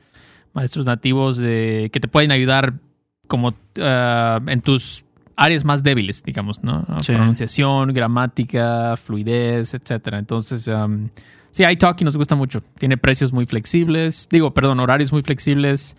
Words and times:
Maestros 0.53 0.85
nativos 0.85 1.37
de, 1.37 1.91
que 1.93 2.01
te 2.01 2.09
pueden 2.09 2.33
ayudar 2.33 2.75
como 3.27 3.55
ah, 3.81 4.41
en 4.47 4.61
tus 4.61 5.05
áreas 5.37 5.65
más 5.65 5.83
débiles, 5.83 6.23
digamos, 6.23 6.63
¿no? 6.63 6.87
Sí. 7.03 7.13
Pronunciación, 7.13 7.93
gramática, 7.93 8.97
fluidez, 8.97 9.75
etcétera. 9.75 10.19
Entonces, 10.19 10.69
um, 10.69 11.09
sí, 11.51 11.65
iTalki 11.65 12.05
nos 12.05 12.17
gusta 12.17 12.35
mucho. 12.35 12.63
Tiene 12.79 12.97
precios 12.97 13.33
muy 13.33 13.47
flexibles, 13.47 14.29
digo, 14.31 14.55
perdón, 14.55 14.81
horarios 14.81 15.13
muy 15.13 15.23
flexibles, 15.23 15.97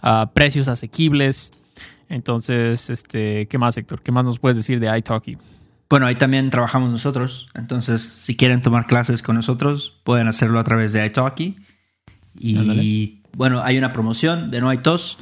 ah, 0.00 0.30
precios 0.32 0.68
asequibles. 0.68 1.62
Entonces, 2.08 2.88
este, 2.90 3.46
¿qué 3.46 3.58
más, 3.58 3.76
Héctor? 3.76 4.02
¿Qué 4.02 4.12
más 4.12 4.24
nos 4.24 4.38
puedes 4.38 4.56
decir 4.56 4.80
de 4.80 4.96
iTalki? 4.96 5.36
Bueno, 5.90 6.06
ahí 6.06 6.14
también 6.14 6.50
trabajamos 6.50 6.90
nosotros. 6.90 7.48
Entonces, 7.54 8.02
si 8.02 8.36
quieren 8.36 8.60
tomar 8.60 8.86
clases 8.86 9.22
con 9.22 9.36
nosotros, 9.36 9.98
pueden 10.04 10.28
hacerlo 10.28 10.58
a 10.58 10.64
través 10.64 10.92
de 10.92 11.04
iTalki. 11.04 11.56
Y 12.38 12.58
Ándale. 12.58 13.22
bueno, 13.36 13.62
hay 13.62 13.78
una 13.78 13.92
promoción 13.92 14.50
de 14.50 14.60
No 14.60 14.68
hay 14.68 14.78
tos 14.78 15.18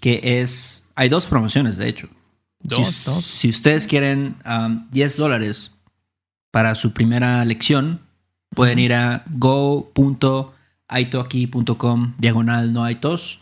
que 0.00 0.20
es. 0.40 0.88
Hay 0.94 1.08
dos 1.08 1.26
promociones, 1.26 1.76
de 1.76 1.88
hecho. 1.88 2.08
Dos, 2.64 2.78
si, 2.78 2.84
dos. 3.10 3.24
si 3.24 3.48
ustedes 3.50 3.86
quieren 3.86 4.36
um, 4.44 4.84
10 4.90 5.16
dólares 5.16 5.70
para 6.50 6.74
su 6.74 6.92
primera 6.92 7.44
lección, 7.44 8.00
pueden 8.50 8.78
ir 8.78 8.92
a 8.94 9.24
go.italki.com 9.30 12.14
diagonal 12.18 12.72
no 12.72 12.84
hay 12.84 12.94
tos. 12.96 13.40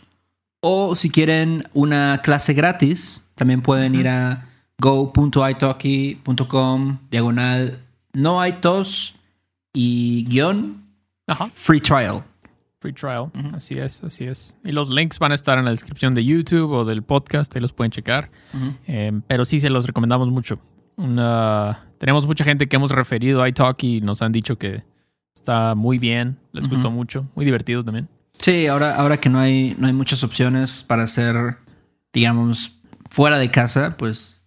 O 0.59 0.95
si 0.95 1.09
quieren 1.09 1.67
una 1.73 2.21
clase 2.23 2.53
gratis, 2.53 3.23
también 3.35 3.61
pueden 3.61 3.95
ir 3.95 4.07
a 4.07 4.47
go.italki.com 4.79 6.97
diagonal 7.09 7.79
no 8.13 8.39
hay 8.41 8.53
tos 8.53 9.15
y 9.73 10.23
guion 10.29 10.83
Ajá. 11.27 11.47
free 11.47 11.81
trial. 11.81 12.23
Free 12.83 12.91
trial. 12.91 13.31
Así 13.53 13.75
es, 13.79 14.03
así 14.03 14.25
es. 14.25 14.57
Y 14.65 14.73
los 14.73 14.89
links 14.89 15.17
van 15.17 15.31
a 15.31 15.35
estar 15.35 15.57
en 15.57 15.63
la 15.63 15.71
descripción 15.71 16.13
de 16.13 16.25
YouTube 16.25 16.69
o 16.69 16.83
del 16.83 17.01
podcast, 17.01 17.55
ahí 17.55 17.61
los 17.61 17.71
pueden 17.71 17.91
checar. 17.91 18.29
Eh, 18.87 19.21
pero 19.25 19.45
sí 19.45 19.57
se 19.59 19.69
los 19.69 19.87
recomendamos 19.87 20.29
mucho. 20.29 20.59
Una- 20.97 21.87
tenemos 21.97 22.27
mucha 22.27 22.43
gente 22.43 22.67
que 22.67 22.75
hemos 22.75 22.91
referido 22.91 23.41
a 23.41 23.47
iTalki 23.47 23.97
y 23.97 24.01
nos 24.01 24.21
han 24.21 24.33
dicho 24.33 24.57
que 24.57 24.83
está 25.33 25.75
muy 25.75 25.97
bien, 25.97 26.37
les 26.51 26.67
gustó 26.67 26.91
mucho, 26.91 27.25
muy 27.35 27.45
divertido 27.45 27.85
también. 27.85 28.09
Sí, 28.37 28.67
ahora, 28.67 28.97
ahora 28.97 29.15
que 29.17 29.29
no 29.29 29.39
hay, 29.39 29.75
no 29.79 29.87
hay 29.87 29.93
muchas 29.93 30.21
opciones 30.25 30.83
para 30.83 31.03
hacer, 31.03 31.55
digamos, 32.11 32.73
fuera 33.09 33.37
de 33.37 33.49
casa, 33.49 33.95
pues 33.97 34.43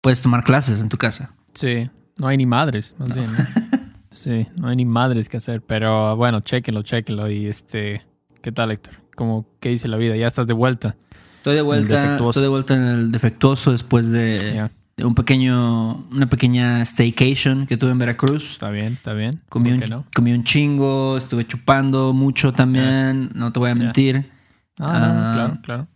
puedes 0.00 0.20
tomar 0.20 0.42
clases 0.42 0.82
en 0.82 0.88
tu 0.88 0.96
casa. 0.96 1.36
Sí, 1.54 1.88
no 2.18 2.26
hay 2.26 2.36
ni 2.36 2.46
madres, 2.46 2.96
más 2.98 3.14
bien. 3.14 3.26
¿no? 3.26 3.78
Sí, 4.20 4.46
no 4.54 4.68
hay 4.68 4.76
ni 4.76 4.84
madres 4.84 5.30
que 5.30 5.38
hacer, 5.38 5.62
pero 5.62 6.14
bueno, 6.14 6.40
chéquenlo, 6.40 6.82
chéquenlo. 6.82 7.30
Y 7.30 7.46
este, 7.46 8.02
¿qué 8.42 8.52
tal, 8.52 8.70
Héctor? 8.70 8.96
¿Cómo, 9.16 9.46
¿Qué 9.60 9.70
dice 9.70 9.88
la 9.88 9.96
vida? 9.96 10.14
Ya 10.14 10.26
estás 10.26 10.46
de 10.46 10.52
vuelta. 10.52 10.94
Estoy 11.38 11.54
de 11.54 11.62
vuelta, 11.62 12.16
estoy 12.16 12.42
de 12.42 12.48
vuelta 12.48 12.74
en 12.74 12.82
el 12.82 13.12
defectuoso 13.12 13.72
después 13.72 14.10
de, 14.10 14.68
un 14.98 15.14
pequeño, 15.14 16.04
una 16.12 16.28
pequeña 16.28 16.82
staycation 16.84 17.66
que 17.66 17.78
tuve 17.78 17.92
en 17.92 17.98
Veracruz. 17.98 18.52
está 18.52 18.68
bien, 18.68 18.92
está 18.92 19.14
bien. 19.14 19.40
Comí 19.48 19.70
¿Cómo 19.70 19.84
un, 19.84 19.90
no? 19.90 20.06
comí 20.14 20.32
un 20.34 20.44
chingo, 20.44 21.16
estuve 21.16 21.46
chupando 21.46 22.12
mucho 22.12 22.52
también, 22.52 23.30
no 23.34 23.54
te 23.54 23.58
voy 23.58 23.70
a 23.70 23.74
mentir. 23.74 24.30
Ah, 24.78 24.92
Ah, 24.92 25.32
claro, 25.34 25.58
claro. 25.62 25.88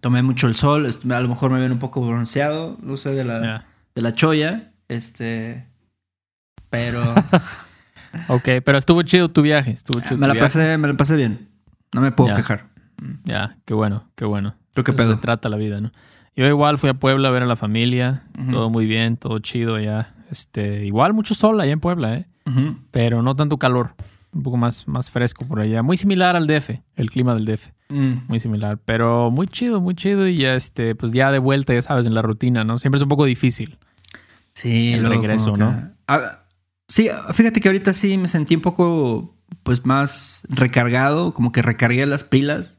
Tomé 0.00 0.22
mucho 0.22 0.46
el 0.46 0.54
sol, 0.54 0.88
a 1.10 1.20
lo 1.20 1.28
mejor 1.28 1.50
me 1.50 1.58
ven 1.58 1.72
un 1.72 1.80
poco 1.80 2.00
bronceado, 2.06 2.78
no 2.80 2.96
sé, 2.96 3.10
de 3.10 3.24
la, 3.24 3.66
de 3.92 4.02
la 4.02 4.12
choya. 4.14 4.72
Este. 4.86 5.66
Pero 6.70 7.02
Ok, 8.28 8.48
pero 8.64 8.78
estuvo 8.78 9.02
chido 9.02 9.30
tu 9.30 9.42
viaje. 9.42 9.70
Estuvo 9.72 10.00
chido 10.00 10.16
me 10.16 10.26
tu 10.26 10.28
la 10.28 10.32
viaje. 10.34 10.40
pasé, 10.44 10.78
me 10.78 10.88
la 10.88 10.94
pasé 10.94 11.16
bien. 11.16 11.48
No 11.94 12.00
me 12.00 12.12
puedo 12.12 12.30
Ya. 12.30 12.36
quejar. 12.36 12.66
Ya, 13.24 13.56
qué 13.64 13.74
bueno, 13.74 14.08
qué 14.14 14.24
bueno. 14.24 14.54
¿Tú 14.74 14.84
qué 14.84 14.92
De 14.92 14.96
eso 15.02 15.08
pedo? 15.08 15.14
se 15.16 15.20
trata 15.22 15.48
la 15.48 15.56
vida, 15.56 15.80
¿no? 15.80 15.90
Yo 16.36 16.46
igual 16.46 16.78
fui 16.78 16.88
a 16.88 16.94
Puebla 16.94 17.28
a 17.28 17.30
ver 17.30 17.42
a 17.42 17.46
la 17.46 17.56
familia. 17.56 18.24
Todo 18.50 18.70
muy 18.70 18.86
bien, 18.86 19.16
todo 19.16 19.38
chido 19.40 19.74
allá. 19.74 20.14
Este, 20.30 20.86
igual 20.86 21.12
mucho 21.12 21.34
sol 21.34 21.60
allá 21.60 21.72
en 21.72 21.80
Puebla, 21.80 22.14
¿eh? 22.16 22.26
Pero 22.90 23.22
no 23.22 23.36
tanto 23.36 23.58
calor. 23.58 23.94
Un 24.32 24.42
poco 24.42 24.56
más, 24.56 24.88
más 24.88 25.10
fresco 25.10 25.44
por 25.46 25.60
allá. 25.60 25.82
Muy 25.82 25.98
similar 25.98 26.36
al 26.36 26.46
DF, 26.46 26.80
el 26.96 27.10
clima 27.10 27.34
del 27.34 27.44
DF. 27.44 27.70
Mm. 27.90 28.12
Muy 28.28 28.40
similar. 28.40 28.78
Pero 28.82 29.30
muy 29.30 29.46
chido, 29.46 29.82
muy 29.82 29.94
chido. 29.94 30.26
Y 30.26 30.36
ya, 30.38 30.54
este, 30.54 30.94
pues 30.94 31.12
ya 31.12 31.30
de 31.30 31.38
vuelta, 31.38 31.74
ya 31.74 31.82
sabes, 31.82 32.06
en 32.06 32.14
la 32.14 32.22
rutina, 32.22 32.64
¿no? 32.64 32.78
Siempre 32.78 32.96
es 32.96 33.02
un 33.02 33.10
poco 33.10 33.26
difícil. 33.26 33.78
Sí, 34.54 34.94
El 34.94 35.02
luego 35.02 35.20
regreso, 35.20 35.52
que- 35.52 35.58
¿no? 35.58 35.90
Ah, 36.08 36.41
sí, 36.92 37.08
fíjate 37.32 37.60
que 37.60 37.68
ahorita 37.68 37.92
sí 37.92 38.18
me 38.18 38.28
sentí 38.28 38.54
un 38.56 38.60
poco, 38.62 39.34
pues, 39.62 39.86
más 39.86 40.42
recargado, 40.50 41.32
como 41.32 41.52
que 41.52 41.62
recargué 41.62 42.04
las 42.06 42.24
pilas. 42.24 42.78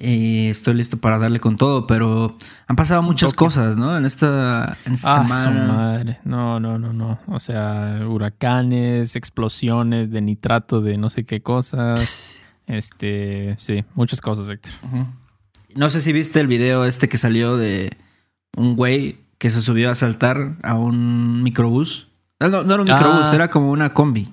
Y 0.00 0.46
estoy 0.46 0.74
listo 0.74 0.98
para 0.98 1.18
darle 1.18 1.40
con 1.40 1.56
todo, 1.56 1.88
pero 1.88 2.36
han 2.68 2.76
pasado 2.76 3.02
muchas 3.02 3.34
cosas, 3.34 3.76
¿no? 3.76 3.96
En 3.96 4.04
esta, 4.04 4.76
en 4.86 4.92
esta 4.94 5.20
Ah, 5.22 5.26
su 5.26 5.34
semana. 5.34 5.66
madre. 5.72 6.20
No, 6.22 6.60
no, 6.60 6.78
no, 6.78 6.92
no. 6.92 7.18
O 7.26 7.40
sea, 7.40 7.98
huracanes, 8.08 9.16
explosiones 9.16 10.10
de 10.12 10.20
nitrato 10.20 10.80
de 10.80 10.98
no 10.98 11.08
sé 11.08 11.24
qué 11.24 11.42
cosas. 11.42 12.36
Este, 12.68 13.56
sí, 13.58 13.84
muchas 13.96 14.20
cosas, 14.20 14.48
Héctor. 14.48 14.72
No 15.74 15.90
sé 15.90 16.00
si 16.00 16.12
viste 16.12 16.38
el 16.38 16.46
video 16.46 16.84
este 16.84 17.08
que 17.08 17.18
salió 17.18 17.56
de 17.56 17.90
un 18.56 18.76
güey 18.76 19.18
que 19.38 19.50
se 19.50 19.62
subió 19.62 19.90
a 19.90 19.96
saltar 19.96 20.58
a 20.62 20.74
un 20.74 21.42
microbús. 21.42 22.07
No, 22.40 22.48
no, 22.48 22.62
no 22.62 22.74
era 22.74 22.82
un 22.82 22.88
microbús, 22.88 23.26
Ah. 23.32 23.34
era 23.34 23.50
como 23.50 23.70
una 23.70 23.92
combi. 23.92 24.32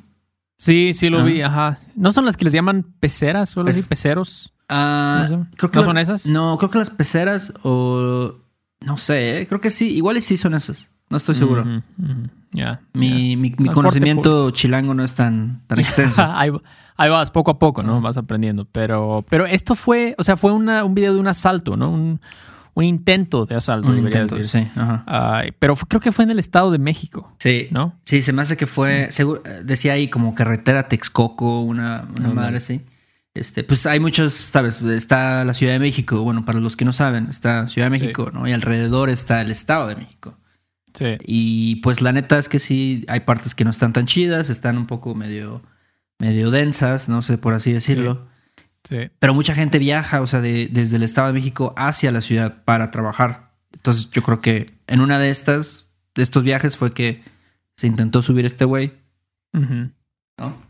Sí, 0.58 0.94
sí 0.94 1.10
lo 1.10 1.20
Ah. 1.20 1.24
vi, 1.24 1.42
ajá. 1.42 1.78
¿No 1.96 2.12
son 2.14 2.26
las 2.26 2.38
que 2.38 2.46
les 2.46 2.54
llaman 2.54 2.84
peceras 3.00 3.56
o 3.58 3.62
algo 3.62 3.72
así? 3.72 3.82
Pec- 3.82 3.88
¿Peceros? 3.88 4.54
Ah, 4.70 5.20
¿No 5.24 5.28
son? 5.30 5.50
creo 5.58 5.70
que 5.72 5.76
¿No 5.78 5.82
las- 5.82 5.88
son 5.90 5.98
esas? 5.98 6.26
No, 6.28 6.58
creo 6.58 6.70
que 6.72 6.78
las 6.80 6.90
peceras 6.90 7.54
o 7.64 8.36
no 8.82 8.98
sé, 8.98 9.42
¿eh? 9.42 9.48
creo 9.48 9.60
que 9.60 9.70
sí, 9.70 9.94
igual 9.96 10.18
y 10.18 10.22
sí 10.22 10.38
son 10.38 10.54
esas. 10.54 10.90
No 11.10 11.18
estoy 11.18 11.36
seguro. 11.36 11.62
Ujú, 11.62 11.82
ujú. 12.04 12.30
Ya. 12.52 12.82
Mi, 12.94 13.10
ya. 13.10 13.16
mi- 13.16 13.36
mi 13.38 13.50
Transporte 13.52 13.74
conocimiento 13.74 14.50
chilango 14.52 14.94
no 14.94 15.04
es 15.04 15.14
tan, 15.14 15.62
tan 15.68 15.80
extenso. 15.80 16.22
ahí, 16.34 16.52
ahí 16.98 17.10
vas, 17.10 17.30
poco 17.32 17.52
a 17.52 17.60
poco, 17.60 17.84
¿no? 17.84 18.02
Vas 18.02 18.18
aprendiendo. 18.18 18.66
Pero, 18.66 19.24
pero 19.30 19.46
esto 19.46 19.76
fue, 19.76 20.16
o 20.18 20.24
sea, 20.24 20.36
fue 20.38 20.52
una- 20.52 20.84
un 20.84 20.96
video 20.96 21.14
de 21.14 21.20
un 21.20 21.28
asalto, 21.28 21.76
¿no? 21.78 21.92
Un, 21.92 22.22
un 22.76 22.84
intento 22.84 23.46
de 23.48 23.56
asalto, 23.56 23.90
Un 23.92 23.98
intento, 24.00 24.36
decir. 24.36 24.62
sí, 24.64 24.68
ajá. 24.80 25.44
Pero 25.60 25.76
fue- 25.76 25.88
creo 25.88 26.02
que 26.02 26.12
fue 26.12 26.24
en 26.26 26.30
el 26.32 26.40
Estado 26.40 26.70
de 26.72 26.78
México, 26.78 27.34
Sí, 27.40 27.68
¿no? 27.72 28.00
sí, 28.06 28.22
se 28.22 28.32
me 28.34 28.42
hace 28.44 28.58
que 28.58 28.68
fue, 28.68 29.08
seguro, 29.12 29.42
eh, 29.46 29.62
decía 29.64 29.94
ahí 29.94 30.10
como 30.10 30.36
carretera 30.36 30.88
Texcoco, 30.88 31.62
una, 31.62 32.06
una 32.20 32.30
madre 32.30 32.58
así. 32.58 32.82
Este, 33.34 33.64
pues 33.66 33.86
hay 33.86 34.00
muchos, 34.00 34.34
sabes, 34.34 34.82
está 34.82 35.44
la 35.44 35.54
Ciudad 35.54 35.74
de 35.74 35.80
México, 35.80 36.22
bueno, 36.22 36.46
para 36.46 36.60
los 36.60 36.76
que 36.78 36.86
no 36.86 36.94
saben, 36.94 37.28
está 37.30 37.68
Ciudad 37.68 37.90
de 37.90 37.98
Sí. 37.98 38.04
México, 38.04 38.30
¿no? 38.34 38.48
Y 38.48 38.54
alrededor 38.54 39.10
está 39.10 39.42
el 39.42 39.52
Estado 39.52 39.88
de 39.88 39.96
México. 39.96 40.38
Sí. 40.94 41.18
Y 41.26 41.76
pues 41.78 42.02
la 42.02 42.14
neta 42.14 42.38
es 42.38 42.48
que 42.48 42.60
sí, 42.60 43.04
hay 43.10 43.22
partes 43.22 43.54
que 43.56 43.66
no 43.66 43.72
están 43.72 43.92
tan 43.92 44.06
chidas, 44.06 44.50
están 44.50 44.78
un 44.78 44.86
poco 44.88 45.16
medio, 45.16 45.62
medio 46.20 46.50
densas, 46.52 47.10
no 47.10 47.22
sé 47.22 47.38
por 47.38 47.54
así 47.54 47.74
decirlo. 47.74 48.14
Sí. 48.16 48.35
Pero 49.20 49.34
mucha 49.34 49.56
gente 49.56 49.80
viaja, 49.80 50.22
o 50.22 50.28
sea, 50.28 50.42
de- 50.42 50.68
desde 50.72 50.98
el 50.98 51.04
Estado 51.04 51.28
de 51.28 51.34
México 51.34 51.74
hacia 51.78 52.12
la 52.12 52.22
ciudad 52.22 52.64
para 52.66 52.92
trabajar. 52.92 53.52
Entonces 53.74 54.10
yo 54.12 54.22
creo 54.24 54.40
que 54.40 54.66
en 54.88 55.02
una 55.02 55.20
de 55.20 55.30
estas, 55.30 55.90
de 56.16 56.24
estos 56.24 56.44
viajes 56.44 56.78
fue 56.78 56.94
que 56.94 57.24
se 57.76 57.88
intentó 57.88 58.22
subir 58.22 58.46
este 58.46 58.66
güey, 58.66 58.94
Ujú. 59.54 59.90
¿no? 60.38 60.66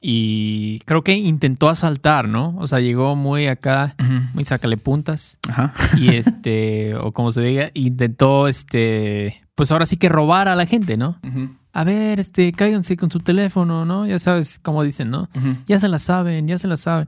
Y 0.00 0.80
creo 0.80 1.02
que 1.02 1.12
intentó 1.12 1.68
asaltar, 1.68 2.26
¿no? 2.28 2.56
O 2.58 2.66
sea, 2.66 2.80
llegó 2.80 3.14
muy 3.14 3.46
acá, 3.46 3.94
muy 4.34 4.44
sácale 4.44 4.76
puntas. 4.76 5.38
Ajá. 5.48 5.72
Y 5.96 6.16
este, 6.16 6.96
o 6.96 7.12
como 7.12 7.30
se 7.30 7.42
diga, 7.42 7.70
intentó 7.74 8.48
este, 8.48 9.44
pues 9.54 9.70
ahora 9.70 9.86
sí 9.86 9.96
que 9.96 10.08
robar 10.08 10.48
a 10.48 10.56
la 10.56 10.66
gente, 10.66 10.96
¿no? 10.96 11.20
Ujú, 11.24 11.50
A 11.72 11.84
ver, 11.84 12.18
este, 12.18 12.50
cáiganse 12.52 12.96
con 12.96 13.12
su 13.12 13.20
teléfono, 13.20 13.84
¿no? 13.84 14.04
Ya 14.06 14.18
sabes 14.18 14.58
cómo 14.60 14.82
dicen, 14.82 15.08
¿no? 15.10 15.28
Ya 15.68 15.78
se 15.78 15.88
la 15.88 16.00
saben, 16.00 16.48
ya 16.48 16.58
se 16.58 16.66
la 16.66 16.76
saben. 16.76 17.06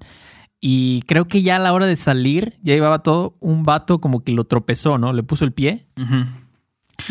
Y 0.66 1.02
creo 1.02 1.26
que 1.26 1.42
ya 1.42 1.56
a 1.56 1.58
la 1.58 1.74
hora 1.74 1.84
de 1.84 1.94
salir, 1.96 2.54
ya 2.62 2.72
llevaba 2.72 3.00
todo 3.02 3.36
un 3.40 3.64
vato 3.64 4.00
como 4.00 4.24
que 4.24 4.32
lo 4.32 4.44
tropezó, 4.44 4.96
¿no? 4.96 5.12
Le 5.12 5.22
puso 5.22 5.44
el 5.44 5.52
pie 5.52 5.84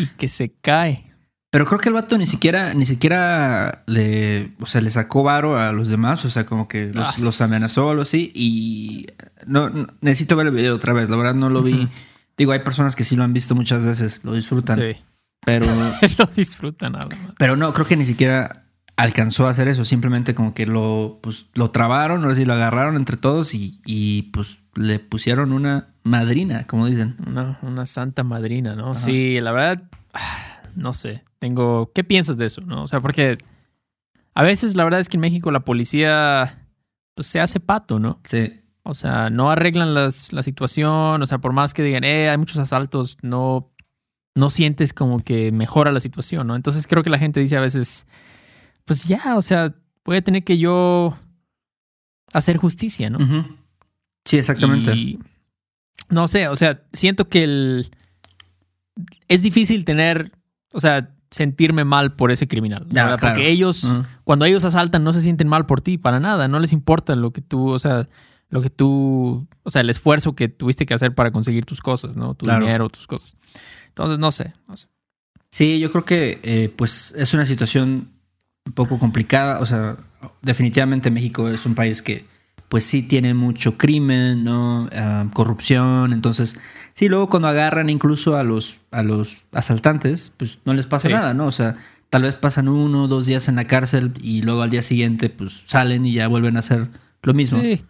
y 0.00 0.06
que 0.16 0.26
se 0.26 0.50
cae. 0.60 1.12
Pero 1.50 1.64
creo 1.66 1.78
que 1.78 1.88
el 1.88 1.94
vato 1.94 2.18
ni 2.18 2.26
siquiera, 2.26 2.74
ni 2.74 2.84
siquiera 2.84 3.84
le, 3.86 4.54
o 4.60 4.66
sea, 4.66 4.80
le 4.80 4.90
sacó 4.90 5.22
varo 5.22 5.56
a 5.56 5.70
los 5.70 5.88
demás, 5.88 6.24
o 6.24 6.30
sea, 6.30 6.44
como 6.46 6.66
que 6.66 6.90
los, 6.92 7.06
Ah, 7.10 7.14
los 7.22 7.40
amenazó 7.42 7.86
o 7.86 7.90
algo 7.90 8.02
así. 8.02 8.32
Y 8.34 9.06
no, 9.46 9.70
no- 9.70 9.86
necesito 10.00 10.34
ver 10.34 10.48
el 10.48 10.52
video 10.52 10.74
otra 10.74 10.92
vez. 10.92 11.08
La 11.08 11.14
verdad 11.16 11.34
no 11.36 11.48
lo 11.48 11.62
vi. 11.62 11.88
Digo, 12.36 12.50
hay 12.50 12.58
personas 12.58 12.96
que 12.96 13.04
sí 13.04 13.14
lo 13.14 13.22
han 13.22 13.32
visto 13.32 13.54
muchas 13.54 13.84
veces, 13.84 14.18
lo 14.24 14.32
disfrutan. 14.32 14.80
Sí. 14.80 14.96
Pero, 15.46 15.66
lo 16.18 16.26
disfruta 16.34 16.90
nada 16.90 17.06
pero 17.38 17.54
no, 17.56 17.72
creo 17.72 17.86
que 17.86 17.96
ni 17.96 18.06
siquiera 18.06 18.63
alcanzó 18.96 19.46
a 19.46 19.50
hacer 19.50 19.68
eso. 19.68 19.84
Simplemente 19.84 20.34
como 20.34 20.54
que 20.54 20.66
lo, 20.66 21.18
pues, 21.22 21.46
lo 21.54 21.70
trabaron, 21.70 22.22
no 22.22 22.30
sé 22.30 22.36
si 22.36 22.44
lo 22.44 22.54
agarraron 22.54 22.96
entre 22.96 23.16
todos 23.16 23.54
y, 23.54 23.80
y 23.84 24.22
pues 24.32 24.58
le 24.74 24.98
pusieron 24.98 25.52
una 25.52 25.88
madrina, 26.02 26.66
como 26.66 26.86
dicen. 26.86 27.16
Una, 27.26 27.58
una 27.62 27.86
santa 27.86 28.24
madrina, 28.24 28.74
¿no? 28.74 28.92
Ajá. 28.92 29.00
Sí, 29.00 29.40
la 29.40 29.52
verdad, 29.52 29.82
no 30.74 30.92
sé. 30.92 31.24
Tengo. 31.38 31.90
¿Qué 31.94 32.04
piensas 32.04 32.36
de 32.36 32.46
eso, 32.46 32.60
no? 32.62 32.84
O 32.84 32.88
sea, 32.88 33.00
porque 33.00 33.38
a 34.34 34.42
veces 34.42 34.76
la 34.76 34.84
verdad 34.84 35.00
es 35.00 35.08
que 35.08 35.16
en 35.16 35.22
México 35.22 35.50
la 35.50 35.60
policía 35.60 36.58
pues, 37.14 37.26
se 37.26 37.40
hace 37.40 37.60
pato, 37.60 37.98
¿no? 37.98 38.20
Sí. 38.24 38.60
O 38.82 38.94
sea, 38.94 39.30
no 39.30 39.50
arreglan 39.50 39.94
las, 39.94 40.32
la 40.32 40.42
situación. 40.42 41.22
O 41.22 41.26
sea, 41.26 41.38
por 41.38 41.52
más 41.52 41.72
que 41.72 41.82
digan, 41.82 42.04
eh, 42.04 42.28
hay 42.28 42.36
muchos 42.36 42.58
asaltos, 42.58 43.16
no, 43.22 43.72
no 44.34 44.50
sientes 44.50 44.92
como 44.92 45.20
que 45.20 45.52
mejora 45.52 45.92
la 45.92 46.00
situación, 46.00 46.46
¿no? 46.46 46.56
Entonces 46.56 46.86
creo 46.86 47.02
que 47.02 47.10
la 47.10 47.18
gente 47.18 47.40
dice 47.40 47.56
a 47.56 47.60
veces, 47.60 48.06
pues 48.84 49.04
ya, 49.04 49.36
o 49.36 49.42
sea, 49.42 49.74
voy 50.04 50.16
a 50.16 50.22
tener 50.22 50.44
que 50.44 50.58
yo 50.58 51.16
hacer 52.32 52.56
justicia, 52.56 53.10
¿no? 53.10 53.18
Sí, 54.24 54.38
exactamente. 54.38 54.94
Y 54.94 55.18
no 56.10 56.28
sé, 56.28 56.48
o 56.48 56.56
sea, 56.56 56.82
siento 56.92 57.28
que 57.28 57.44
el 57.44 57.90
es 59.28 59.42
difícil 59.42 59.84
tener, 59.84 60.32
o 60.72 60.80
sea, 60.80 61.10
sentirme 61.30 61.84
mal 61.84 62.14
por 62.14 62.30
ese 62.30 62.46
criminal, 62.46 62.86
claro. 62.88 63.16
porque 63.20 63.50
ellos 63.50 63.86
cuando 64.22 64.44
ellos 64.44 64.64
asaltan 64.64 65.02
no 65.02 65.12
se 65.12 65.20
sienten 65.22 65.48
mal 65.48 65.66
por 65.66 65.80
ti 65.80 65.98
para 65.98 66.20
nada, 66.20 66.46
no 66.48 66.60
les 66.60 66.72
importa 66.72 67.16
lo 67.16 67.32
que 67.32 67.40
tú, 67.40 67.70
o 67.70 67.78
sea, 67.78 68.06
lo 68.50 68.62
que 68.62 68.70
tú, 68.70 69.46
o 69.64 69.70
sea, 69.70 69.80
el 69.80 69.90
esfuerzo 69.90 70.34
que 70.36 70.48
tuviste 70.48 70.86
que 70.86 70.94
hacer 70.94 71.12
para 71.14 71.32
conseguir 71.32 71.64
tus 71.64 71.80
cosas, 71.80 72.14
¿no? 72.16 72.34
Tu 72.34 72.44
Claro. 72.44 72.64
dinero, 72.64 72.88
tus 72.88 73.06
cosas. 73.08 73.36
Entonces, 73.88 74.18
no 74.20 74.30
sé, 74.30 74.52
no 74.68 74.76
sé. 74.76 74.86
Sí, 75.50 75.80
yo 75.80 75.90
creo 75.90 76.04
que 76.04 76.38
eh, 76.42 76.72
pues 76.76 77.14
es 77.16 77.34
una 77.34 77.46
situación 77.46 78.10
un 78.66 78.72
poco 78.72 78.98
complicada. 78.98 79.60
O 79.60 79.66
sea, 79.66 79.96
definitivamente 80.42 81.10
México 81.10 81.48
es 81.48 81.66
un 81.66 81.74
país 81.74 82.02
que 82.02 82.24
pues 82.68 82.84
sí 82.84 83.02
tiene 83.02 83.34
mucho 83.34 83.76
crimen, 83.78 84.42
¿no? 84.42 84.88
Ah, 84.92 85.26
corrupción. 85.32 86.12
Entonces, 86.12 86.56
sí, 86.94 87.08
luego 87.08 87.28
cuando 87.28 87.48
agarran 87.48 87.88
incluso 87.90 88.36
a 88.36 88.42
los, 88.42 88.78
a 88.90 89.02
los 89.02 89.42
asaltantes, 89.52 90.32
pues 90.36 90.58
no 90.64 90.74
les 90.74 90.86
pasa 90.86 91.08
Sí. 91.08 91.14
nada, 91.14 91.34
¿no? 91.34 91.46
O 91.46 91.52
sea, 91.52 91.76
tal 92.10 92.22
vez 92.22 92.34
pasan 92.36 92.68
uno 92.68 93.04
o 93.04 93.08
dos 93.08 93.26
días 93.26 93.48
en 93.48 93.56
la 93.56 93.66
cárcel 93.66 94.12
y 94.20 94.42
luego 94.42 94.62
al 94.62 94.70
día 94.70 94.82
siguiente 94.82 95.28
pues 95.30 95.62
salen 95.66 96.06
y 96.06 96.14
ya 96.14 96.26
vuelven 96.26 96.56
a 96.56 96.60
hacer 96.60 96.88
lo 97.22 97.34
mismo. 97.34 97.60
Sí, 97.60 97.84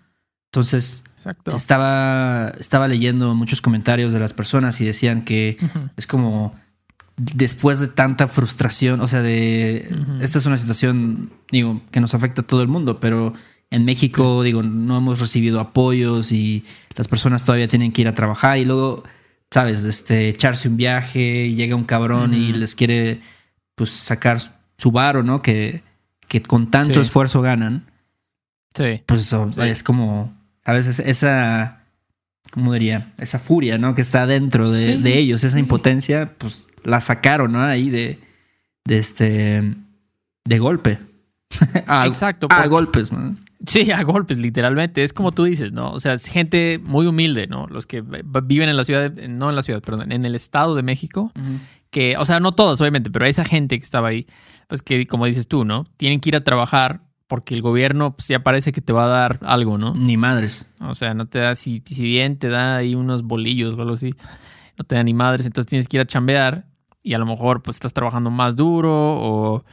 Entonces, 0.53 1.05
exacto. 1.15 1.55
estaba, 1.57 2.53
estaba 2.59 2.87
leyendo 2.89 3.35
muchos 3.35 3.61
comentarios 3.63 4.13
de 4.13 4.21
las 4.21 4.33
personas 4.35 4.81
y 4.81 4.85
decían 4.85 5.25
que 5.25 5.57
es 5.97 6.07
como 6.07 6.55
después 7.17 7.79
de 7.79 7.89
tanta 7.89 8.27
frustración, 8.29 9.01
o 9.01 9.09
sea, 9.09 9.23
de 9.23 9.89
esta 10.21 10.39
es 10.39 10.47
una 10.47 10.59
situación, 10.59 11.31
digo, 11.51 11.81
que 11.91 12.01
nos 12.01 12.15
afecta 12.15 12.43
a 12.43 12.47
todo 12.47 12.63
el 12.63 12.69
mundo, 12.69 12.99
pero 13.01 13.33
en 13.71 13.85
México, 13.85 14.43
digo, 14.43 14.63
no 14.63 14.99
hemos 14.99 15.21
recibido 15.21 15.61
apoyos 15.61 16.33
y 16.33 16.65
las 16.97 17.09
personas 17.09 17.45
todavía 17.45 17.69
tienen 17.69 17.93
que 17.93 18.03
ir 18.03 18.09
a 18.09 18.15
trabajar 18.15 18.59
y 18.59 18.65
luego, 18.65 19.05
sabes, 19.51 19.85
este, 19.85 20.29
echarse 20.29 20.69
un 20.69 20.77
viaje 20.77 21.47
y 21.47 21.55
llega 21.55 21.77
un 21.77 21.85
cabrón 21.85 22.35
y 22.35 22.53
les 22.53 22.75
quiere, 22.75 23.21
pues, 23.77 23.91
sacar 23.91 24.39
su 24.77 24.91
varo, 24.91 25.23
¿no? 25.23 25.41
Que, 25.43 25.83
que 26.29 26.43
con 26.43 26.71
tanto 26.71 26.95
Sí. 26.95 27.01
esfuerzo 27.01 27.41
ganan, 27.43 27.91
Sí. 28.75 29.03
pues 29.07 29.21
eso 29.21 29.51
Sí. 29.53 29.61
es 29.63 29.83
como, 29.85 30.35
¿sabes? 30.65 30.87
Es- 30.87 30.99
esa, 30.99 31.85
¿cómo 32.51 32.73
diría? 32.73 33.13
Esa 33.19 33.39
furia, 33.39 33.79
¿no? 33.79 33.95
Que 33.95 34.03
está 34.03 34.27
dentro 34.27 34.69
de, 34.71 34.99
de 34.99 35.19
ellos, 35.19 35.45
esa 35.45 35.59
impotencia, 35.61 36.35
pues 36.39 36.67
la 36.85 37.01
sacaron, 37.01 37.53
¿no? 37.53 37.61
Ahí 37.61 37.91
de, 37.91 38.19
de 38.85 38.99
este, 38.99 39.75
de 40.45 40.59
golpe. 40.59 40.99
a, 41.87 42.07
Exacto, 42.07 42.49
A 42.51 42.67
golpes, 42.67 43.13
man. 43.13 43.39
Sí, 43.67 43.91
a 43.93 44.03
golpes, 44.03 44.37
literalmente. 44.39 45.03
Es 45.03 45.13
como 45.13 45.33
tú 45.33 45.45
dices, 45.45 45.73
¿no? 45.73 45.93
O 45.93 46.01
sea, 46.01 46.13
es 46.15 46.27
gente 46.27 46.79
muy 46.83 47.07
humilde, 47.07 47.47
¿no? 47.47 47.67
Los 47.67 47.87
que 47.87 48.03
viven 48.03 48.69
en 48.69 48.77
la 48.77 48.85
ciudad, 48.85 49.11
de- 49.11 49.29
no 49.29 49.49
en 49.51 49.57
la 49.57 49.63
ciudad, 49.63 49.81
perdón, 49.81 50.13
en 50.13 50.25
el 50.27 50.35
estado 50.35 50.75
de 50.75 50.83
México, 50.83 51.33
que, 51.91 52.17
o 52.19 52.25
sea, 52.27 52.41
no 52.41 52.53
todos, 52.53 52.81
obviamente, 52.81 53.11
pero 53.11 53.25
esa 53.25 53.45
gente 53.45 53.79
que 53.79 53.85
estaba 53.85 54.09
ahí, 54.09 54.27
pues 54.69 54.83
que, 54.83 55.07
como 55.07 55.27
dices 55.27 55.49
tú, 55.49 55.65
¿no? 55.65 55.87
Tienen 55.97 56.21
que 56.21 56.29
ir 56.31 56.37
a 56.37 56.45
trabajar 56.45 57.03
porque 57.27 57.55
el 57.55 57.63
gobierno, 57.63 58.15
pues 58.17 58.29
ya 58.29 58.41
parece 58.43 58.71
que 58.73 58.83
te 58.83 58.93
va 58.93 59.05
a 59.07 59.09
dar 59.09 59.39
algo, 59.43 59.79
¿no? 59.79 59.95
Ni 59.95 60.17
madres. 60.19 60.71
O 60.81 60.95
sea, 60.95 61.15
no 61.15 61.27
te 61.27 61.39
da, 61.39 61.55
si, 61.55 61.83
si 61.87 62.03
bien 62.03 62.39
te 62.39 62.49
da 62.49 62.77
ahí 62.77 62.95
unos 62.95 63.23
bolillos 63.23 63.77
o 63.77 63.81
algo 63.81 63.95
así, 63.95 64.15
no 64.77 64.85
te 64.85 64.97
da 64.97 65.03
ni 65.03 65.15
madres, 65.15 65.47
entonces 65.47 65.71
tienes 65.71 65.89
que 65.89 65.97
ir 65.97 66.01
a 66.03 66.05
chambear 66.07 66.67
y 67.05 67.15
a 67.15 67.19
lo 67.19 67.27
mejor 67.27 67.63
pues 67.63 67.77
estás 67.77 67.93
trabajando 67.93 68.31
más 68.31 68.57
duro 68.57 68.91
o 68.93 69.65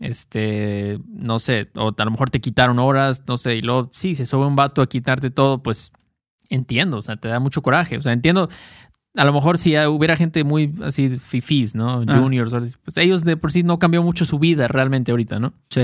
este, 0.00 0.98
no 1.06 1.38
sé, 1.38 1.68
o 1.76 1.94
a 1.96 2.04
lo 2.04 2.10
mejor 2.10 2.30
te 2.30 2.40
quitaron 2.40 2.80
horas, 2.80 3.22
no 3.28 3.38
sé, 3.38 3.56
y 3.56 3.62
luego 3.62 3.90
sí, 3.92 4.16
se 4.16 4.26
sube 4.26 4.46
un 4.46 4.56
vato 4.56 4.82
a 4.82 4.88
quitarte 4.88 5.30
todo, 5.30 5.62
pues 5.62 5.92
entiendo, 6.48 6.96
o 6.96 7.02
sea, 7.02 7.16
te 7.16 7.28
da 7.28 7.38
mucho 7.38 7.62
coraje, 7.62 7.98
o 7.98 8.02
sea, 8.02 8.12
entiendo, 8.12 8.48
a 9.14 9.24
lo 9.24 9.32
mejor 9.32 9.58
si 9.58 9.76
hubiera 9.76 10.16
gente 10.16 10.42
muy 10.42 10.74
así 10.82 11.18
fifís, 11.18 11.74
¿no? 11.74 12.02
Ah. 12.08 12.18
Juniors, 12.18 12.52
pues 12.82 12.96
ellos 12.96 13.24
de 13.24 13.36
por 13.36 13.52
sí 13.52 13.62
no 13.62 13.78
cambió 13.78 14.02
mucho 14.02 14.24
su 14.24 14.38
vida 14.38 14.66
realmente 14.68 15.10
ahorita, 15.10 15.38
¿no? 15.38 15.52
Sí. 15.68 15.82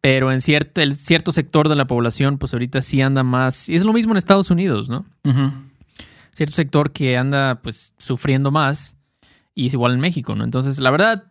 Pero 0.00 0.30
en 0.30 0.40
cierto, 0.40 0.80
el 0.80 0.94
cierto 0.94 1.32
sector 1.32 1.68
de 1.68 1.76
la 1.76 1.86
población, 1.86 2.38
pues 2.38 2.52
ahorita 2.52 2.82
sí 2.82 3.00
anda 3.00 3.22
más. 3.22 3.70
Y 3.70 3.74
es 3.74 3.84
lo 3.84 3.92
mismo 3.94 4.12
en 4.12 4.18
Estados 4.18 4.50
Unidos, 4.50 4.90
¿no? 4.90 5.06
Cierto 6.34 6.54
sector 6.54 6.92
que 6.92 7.16
anda, 7.16 7.60
pues, 7.62 7.94
sufriendo 7.96 8.50
más. 8.50 8.96
Y 9.54 9.66
es 9.66 9.74
igual 9.74 9.92
en 9.94 10.00
México, 10.00 10.34
¿no? 10.34 10.44
Entonces, 10.44 10.80
la 10.80 10.90
verdad, 10.90 11.24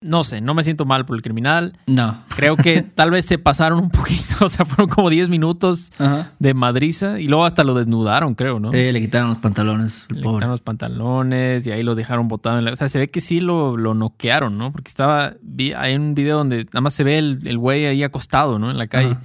no 0.00 0.24
sé, 0.24 0.40
no 0.40 0.52
me 0.52 0.64
siento 0.64 0.84
mal 0.84 1.06
por 1.06 1.14
el 1.16 1.22
criminal. 1.22 1.78
No. 1.86 2.24
Creo 2.34 2.56
que 2.56 2.82
tal 2.94 3.12
vez 3.12 3.24
se 3.24 3.38
pasaron 3.38 3.78
un 3.78 3.90
poquito, 3.90 4.34
o 4.46 4.48
sea, 4.48 4.64
fueron 4.64 4.88
como 4.88 5.08
10 5.10 5.28
minutos 5.28 5.92
Ajá. 5.98 6.32
de 6.40 6.54
madriza 6.54 7.20
y 7.20 7.28
luego 7.28 7.44
hasta 7.44 7.62
lo 7.62 7.74
desnudaron, 7.74 8.34
creo, 8.34 8.58
¿no? 8.58 8.72
Sí, 8.72 8.90
le 8.90 9.00
quitaron 9.00 9.28
los 9.28 9.38
pantalones. 9.38 10.06
el 10.10 10.16
Le 10.16 10.22
pobre. 10.22 10.36
quitaron 10.38 10.50
los 10.50 10.60
pantalones 10.62 11.66
y 11.66 11.70
ahí 11.70 11.84
lo 11.84 11.94
dejaron 11.94 12.26
botado. 12.26 12.58
En 12.58 12.64
la, 12.64 12.72
o 12.72 12.76
sea, 12.76 12.88
se 12.88 12.98
ve 12.98 13.08
que 13.08 13.20
sí 13.20 13.38
lo, 13.38 13.76
lo 13.76 13.94
noquearon, 13.94 14.58
¿no? 14.58 14.72
Porque 14.72 14.88
estaba. 14.88 15.34
Vi, 15.40 15.72
hay 15.72 15.94
un 15.94 16.14
video 16.16 16.38
donde 16.38 16.64
nada 16.64 16.80
más 16.80 16.94
se 16.94 17.04
ve 17.04 17.18
el, 17.18 17.40
el 17.46 17.58
güey 17.58 17.86
ahí 17.86 18.02
acostado, 18.02 18.58
¿no? 18.58 18.70
En 18.72 18.78
la 18.78 18.88
calle. 18.88 19.16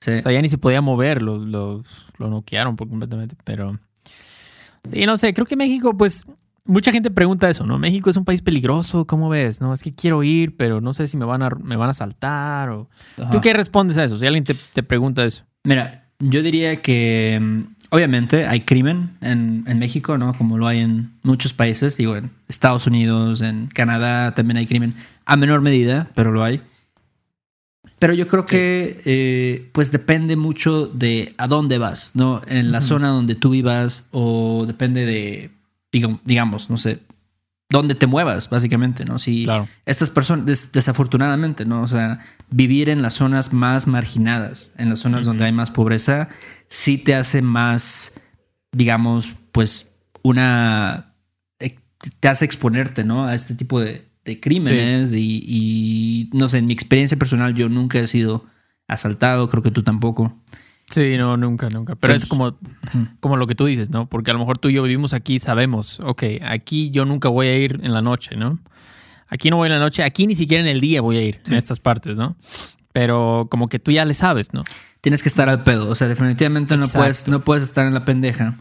Sí. 0.00 0.10
O 0.18 0.22
sea, 0.22 0.32
ya 0.32 0.42
ni 0.42 0.48
se 0.48 0.58
podía 0.58 0.80
mover, 0.80 1.22
lo, 1.22 1.38
lo, 1.38 1.82
lo 2.18 2.28
noquearon 2.28 2.74
por 2.76 2.88
completamente, 2.88 3.36
pero... 3.44 3.78
Y 4.92 5.06
no 5.06 5.16
sé, 5.16 5.32
creo 5.32 5.46
que 5.46 5.56
México, 5.56 5.96
pues, 5.96 6.26
mucha 6.66 6.92
gente 6.92 7.10
pregunta 7.10 7.48
eso, 7.48 7.66
¿no? 7.66 7.78
México 7.78 8.10
es 8.10 8.16
un 8.16 8.24
país 8.24 8.42
peligroso, 8.42 9.06
¿cómo 9.06 9.28
ves? 9.28 9.60
No, 9.60 9.72
es 9.72 9.82
que 9.82 9.94
quiero 9.94 10.22
ir, 10.22 10.56
pero 10.56 10.80
no 10.80 10.92
sé 10.94 11.06
si 11.06 11.16
me 11.16 11.24
van 11.24 11.42
a, 11.42 11.50
me 11.50 11.76
van 11.76 11.90
a 11.90 11.94
saltar 11.94 12.70
o... 12.70 12.88
Ajá. 13.18 13.30
¿Tú 13.30 13.40
qué 13.40 13.52
respondes 13.52 13.98
a 13.98 14.04
eso? 14.04 14.18
Si 14.18 14.26
alguien 14.26 14.44
te, 14.44 14.54
te 14.54 14.82
pregunta 14.82 15.24
eso. 15.24 15.44
Mira, 15.64 16.08
yo 16.18 16.42
diría 16.42 16.80
que 16.80 17.38
mm, 17.40 17.62
obviamente 17.90 18.46
hay 18.46 18.62
crimen 18.62 19.16
en, 19.20 19.64
en 19.66 19.78
México, 19.78 20.18
¿no? 20.18 20.34
Como 20.34 20.58
lo 20.58 20.66
hay 20.66 20.80
en 20.80 21.12
muchos 21.22 21.52
países, 21.52 21.96
digo, 21.96 22.16
en 22.16 22.30
Estados 22.48 22.86
Unidos, 22.86 23.40
en 23.42 23.66
Canadá 23.66 24.34
también 24.34 24.56
hay 24.56 24.66
crimen, 24.66 24.94
a 25.26 25.36
menor 25.36 25.60
medida, 25.60 26.10
pero 26.14 26.32
lo 26.32 26.42
hay. 26.42 26.60
Pero 27.98 28.12
yo 28.12 28.26
creo 28.28 28.44
que 28.44 29.00
eh, 29.04 29.70
pues 29.72 29.92
depende 29.92 30.36
mucho 30.36 30.86
de 30.86 31.34
a 31.38 31.46
dónde 31.46 31.78
vas, 31.78 32.12
¿no? 32.14 32.42
En 32.46 32.72
la 32.72 32.80
zona 32.80 33.08
donde 33.08 33.34
tú 33.34 33.50
vivas 33.50 34.04
o 34.10 34.64
depende 34.66 35.06
de, 35.06 35.53
digam- 35.94 36.20
digamos, 36.24 36.68
no 36.70 36.76
sé, 36.76 37.00
dónde 37.70 37.94
te 37.94 38.06
muevas, 38.06 38.50
básicamente, 38.50 39.04
¿no? 39.04 39.18
Si 39.18 39.44
Claro. 39.44 39.66
estas 39.86 40.10
personas, 40.10 40.44
des- 40.46 40.72
desafortunadamente, 40.72 41.64
¿no? 41.64 41.80
O 41.82 41.88
sea, 41.88 42.20
vivir 42.50 42.88
en 42.90 43.00
las 43.02 43.14
zonas 43.14 43.52
más 43.52 43.86
marginadas, 43.86 44.70
en 44.76 44.90
las 44.90 44.98
zonas 45.00 45.24
donde 45.24 45.44
hay 45.44 45.52
más 45.52 45.70
pobreza, 45.70 46.28
sí 46.68 46.98
te 46.98 47.14
hace 47.14 47.40
más, 47.42 48.12
digamos, 48.72 49.34
pues 49.52 49.88
una... 50.22 51.14
eh, 51.58 51.78
te 52.20 52.28
hace 52.28 52.44
exponerte, 52.44 53.02
¿no? 53.04 53.24
A 53.24 53.34
este 53.34 53.54
tipo 53.54 53.80
de, 53.80 54.04
de 54.24 54.40
crímenes 54.40 55.12
y, 55.12 55.42
y, 55.44 56.30
no 56.32 56.48
sé, 56.48 56.58
en 56.58 56.66
mi 56.66 56.72
experiencia 56.74 57.16
personal 57.18 57.54
yo 57.54 57.68
nunca 57.68 57.98
he 57.98 58.06
sido 58.06 58.44
asaltado, 58.88 59.48
creo 59.48 59.62
que 59.62 59.70
tú 59.70 59.82
tampoco. 59.82 60.38
Sí, 60.94 61.16
no, 61.18 61.36
nunca, 61.36 61.68
nunca. 61.70 61.96
Pero 61.96 62.14
es 62.14 62.24
como, 62.24 62.56
como 63.20 63.36
lo 63.36 63.48
que 63.48 63.56
tú 63.56 63.64
dices, 63.66 63.90
¿no? 63.90 64.08
Porque 64.08 64.30
a 64.30 64.34
lo 64.34 64.38
mejor 64.38 64.58
tú 64.58 64.68
y 64.68 64.74
yo 64.74 64.82
vivimos 64.84 65.12
aquí, 65.12 65.40
sabemos, 65.40 65.98
ok, 65.98 66.22
aquí 66.42 66.90
yo 66.90 67.04
nunca 67.04 67.28
voy 67.28 67.48
a 67.48 67.58
ir 67.58 67.80
en 67.82 67.92
la 67.92 68.00
noche, 68.00 68.36
¿no? 68.36 68.60
Aquí 69.26 69.50
no 69.50 69.56
voy 69.56 69.66
en 69.66 69.72
la 69.72 69.80
noche, 69.80 70.04
aquí 70.04 70.28
ni 70.28 70.36
siquiera 70.36 70.62
en 70.62 70.68
el 70.68 70.80
día 70.80 71.00
voy 71.00 71.16
a 71.16 71.22
ir 71.22 71.40
Sí. 71.42 71.50
en 71.50 71.58
estas 71.58 71.80
partes, 71.80 72.16
¿no? 72.16 72.36
Pero 72.92 73.48
como 73.50 73.66
que 73.66 73.80
tú 73.80 73.90
ya 73.90 74.04
le 74.04 74.14
sabes, 74.14 74.52
¿no? 74.52 74.60
Tienes 75.00 75.22
que 75.24 75.28
estar 75.28 75.48
al 75.48 75.64
pedo. 75.64 75.88
O 75.90 75.96
sea, 75.96 76.06
definitivamente 76.06 76.76
no 76.76 76.86
puedes, 76.86 77.26
no 77.26 77.40
puedes 77.42 77.64
estar 77.64 77.88
en 77.88 77.94
la 77.94 78.04
pendeja. 78.04 78.60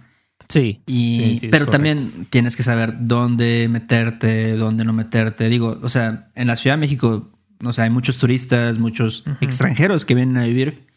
Sí. 0.50 0.82
Y, 0.88 1.18
sí, 1.18 1.36
sí, 1.36 1.48
pero 1.50 1.68
también 1.68 2.26
tienes 2.32 2.56
que 2.56 2.64
saber 2.64 2.96
dónde 3.02 3.68
meterte, 3.70 4.56
dónde 4.58 4.86
no 4.86 4.94
meterte. 4.94 5.50
Digo, 5.50 5.80
o 5.84 5.90
sea, 5.90 6.30
en 6.34 6.48
la 6.48 6.56
Ciudad 6.56 6.78
de 6.78 6.82
México, 6.82 7.32
o 7.64 7.74
sea, 7.74 7.84
hay 7.84 7.92
muchos 7.92 8.18
turistas, 8.18 8.80
muchos 8.80 9.24
extranjeros 9.40 10.04
que 10.06 10.16
vienen 10.16 10.38
a 10.38 10.46
vivir 10.46 10.88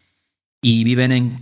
y 0.63 0.85
viven 0.85 1.13
en, 1.13 1.41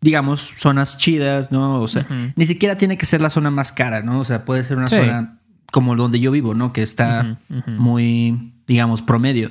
digamos, 0.00 0.52
zonas 0.56 0.98
chidas, 0.98 1.50
¿no? 1.52 1.80
O 1.80 1.88
sea, 1.88 2.06
ni 2.36 2.46
siquiera 2.46 2.76
tiene 2.76 2.96
que 2.98 3.06
ser 3.06 3.20
la 3.20 3.30
zona 3.30 3.50
más 3.50 3.72
cara, 3.72 4.02
¿no? 4.02 4.20
O 4.20 4.24
sea, 4.24 4.44
puede 4.44 4.62
ser 4.64 4.76
una 4.78 4.88
Sí. 4.88 4.96
zona 4.96 5.38
como 5.72 5.96
donde 5.96 6.20
yo 6.20 6.30
vivo, 6.30 6.54
¿no? 6.54 6.72
Que 6.72 6.82
está 6.82 7.38
muy, 7.66 8.54
digamos, 8.66 9.02
promedio. 9.02 9.50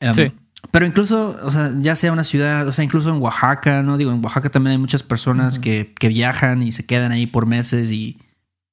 Em, 0.00 0.14
Sí. 0.14 0.32
Pero 0.72 0.84
incluso, 0.84 1.38
o 1.42 1.50
sea, 1.50 1.72
ya 1.78 1.96
sea 1.96 2.12
una 2.12 2.22
ciudad, 2.22 2.68
o 2.68 2.72
sea, 2.72 2.84
incluso 2.84 3.08
en 3.14 3.20
Oaxaca, 3.22 3.82
¿no? 3.82 3.96
Digo, 3.96 4.12
en 4.12 4.22
Oaxaca 4.22 4.50
también 4.50 4.72
hay 4.72 4.78
muchas 4.78 5.02
personas 5.02 5.58
que, 5.58 5.94
que 5.98 6.08
viajan 6.08 6.60
y 6.62 6.70
se 6.72 6.84
quedan 6.84 7.12
ahí 7.12 7.26
por 7.26 7.46
meses 7.46 7.90
y 7.92 8.18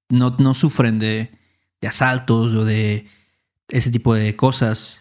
no, 0.10 0.36
no 0.38 0.54
sufren 0.54 1.00
de, 1.00 1.32
de 1.82 1.88
asaltos 1.88 2.54
o 2.54 2.66
de 2.66 3.08
ese 3.70 3.90
tipo 3.90 4.14
de 4.14 4.36
cosas. 4.36 5.00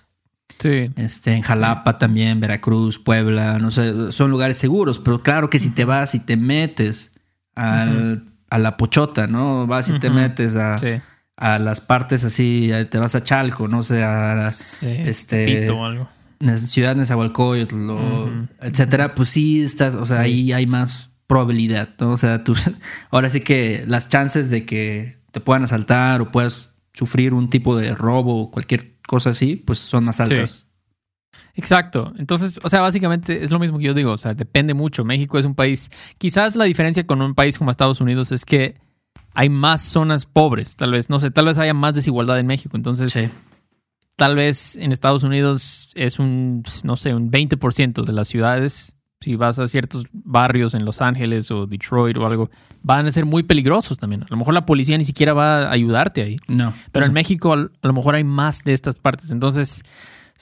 Sí. 0.58 0.88
Este, 0.96 1.32
en 1.32 1.42
Jalapa 1.42 1.98
también, 1.98 2.40
Veracruz, 2.40 2.98
Puebla, 2.98 3.58
no 3.58 3.70
sé, 3.70 4.12
son 4.12 4.30
lugares 4.30 4.56
seguros, 4.56 4.98
pero 4.98 5.22
claro 5.22 5.50
que 5.50 5.58
si 5.58 5.70
te 5.70 5.84
vas 5.84 6.14
y 6.14 6.20
te 6.20 6.36
metes 6.36 7.12
al, 7.54 8.24
a 8.50 8.58
la 8.58 8.76
pochota, 8.76 9.26
¿no? 9.26 9.66
Vas 9.66 9.88
y 9.90 9.98
te 9.98 10.10
metes 10.10 10.56
a, 10.56 10.78
Sí. 10.78 10.88
a 11.36 11.58
las 11.58 11.80
partes 11.80 12.24
así, 12.24 12.70
te 12.90 12.98
vas 12.98 13.14
a 13.14 13.22
Chalco, 13.22 13.68
no 13.68 13.82
sé, 13.82 14.02
a, 14.02 14.50
Sí. 14.50 14.86
este- 14.88 15.46
Tepito 15.46 15.78
o 15.78 15.84
algo. 15.84 16.08
Ciudad 16.56 16.94
Nezahualcóyotl, 16.96 17.90
o 17.90 18.24
Ujú. 18.24 18.48
etcétera, 18.60 19.14
pues 19.14 19.30
sí 19.30 19.62
estás, 19.62 19.94
o 19.94 20.04
sea, 20.04 20.20
ahí 20.20 20.52
hay 20.52 20.66
más 20.66 21.10
probabilidad, 21.26 21.90
¿no? 21.98 22.10
O 22.12 22.16
sea, 22.18 22.44
tú, 22.44 22.54
ahora 23.10 23.30
sí 23.30 23.40
que 23.40 23.84
las 23.86 24.08
chances 24.08 24.50
de 24.50 24.64
que 24.66 25.18
te 25.32 25.40
puedan 25.40 25.64
asaltar 25.64 26.20
o 26.20 26.30
puedas 26.30 26.74
sufrir 26.92 27.34
un 27.34 27.50
tipo 27.50 27.76
de 27.76 27.94
robo 27.94 28.42
o 28.42 28.50
cualquier 28.50 28.95
cosa 29.06 29.30
así, 29.30 29.56
pues 29.56 29.78
son 29.78 30.04
más 30.04 30.20
altas. 30.20 30.66
Exacto. 31.54 32.12
Entonces, 32.18 32.58
o 32.62 32.68
sea, 32.68 32.80
básicamente 32.80 33.42
es 33.44 33.50
lo 33.50 33.58
mismo 33.58 33.78
que 33.78 33.84
yo 33.84 33.94
digo. 33.94 34.12
O 34.12 34.16
sea, 34.18 34.34
depende 34.34 34.74
mucho. 34.74 35.04
México 35.04 35.38
es 35.38 35.44
un 35.46 35.54
país. 35.54 35.90
Quizás 36.18 36.56
la 36.56 36.64
diferencia 36.64 37.06
con 37.06 37.22
un 37.22 37.34
país 37.34 37.58
como 37.58 37.70
Estados 37.70 38.00
Unidos 38.00 38.32
es 38.32 38.44
que 38.44 38.76
hay 39.34 39.48
más 39.48 39.82
zonas 39.82 40.26
pobres, 40.26 40.76
tal 40.76 40.92
vez. 40.92 41.10
No 41.10 41.18
sé, 41.20 41.30
tal 41.30 41.46
vez 41.46 41.58
haya 41.58 41.74
más 41.74 41.94
desigualdad 41.94 42.38
en 42.38 42.46
México. 42.46 42.76
Entonces, 42.76 43.12
Sí. 43.12 43.28
tal 44.16 44.34
vez 44.34 44.76
en 44.76 44.92
Estados 44.92 45.22
Unidos 45.24 45.90
es 45.94 46.18
un, 46.18 46.62
no 46.84 46.96
sé, 46.96 47.14
un 47.14 47.30
20% 47.30 48.04
de 48.04 48.12
las 48.12 48.28
ciudades. 48.28 48.96
Si 49.20 49.34
vas 49.36 49.58
a 49.58 49.66
ciertos 49.66 50.06
barrios 50.12 50.74
en 50.74 50.84
Los 50.84 51.00
Ángeles 51.00 51.50
o 51.50 51.66
Detroit 51.66 52.16
o 52.18 52.26
algo, 52.26 52.50
van 52.86 53.04
a 53.04 53.10
ser 53.10 53.24
muy 53.24 53.42
peligrosos 53.42 53.98
también. 53.98 54.22
A 54.22 54.26
lo 54.30 54.36
mejor 54.36 54.54
la 54.54 54.64
policía 54.64 54.96
ni 54.96 55.04
siquiera 55.04 55.34
va 55.34 55.62
a 55.62 55.72
ayudarte 55.72 56.22
ahí. 56.22 56.36
No. 56.46 56.72
Pero 56.92 57.04
en 57.04 57.12
México 57.12 57.52
a 57.52 57.68
lo 57.82 57.92
mejor 57.92 58.14
hay 58.14 58.22
más 58.22 58.62
de 58.62 58.74
estas 58.74 59.00
partes. 59.00 59.32
Entonces, 59.32 59.82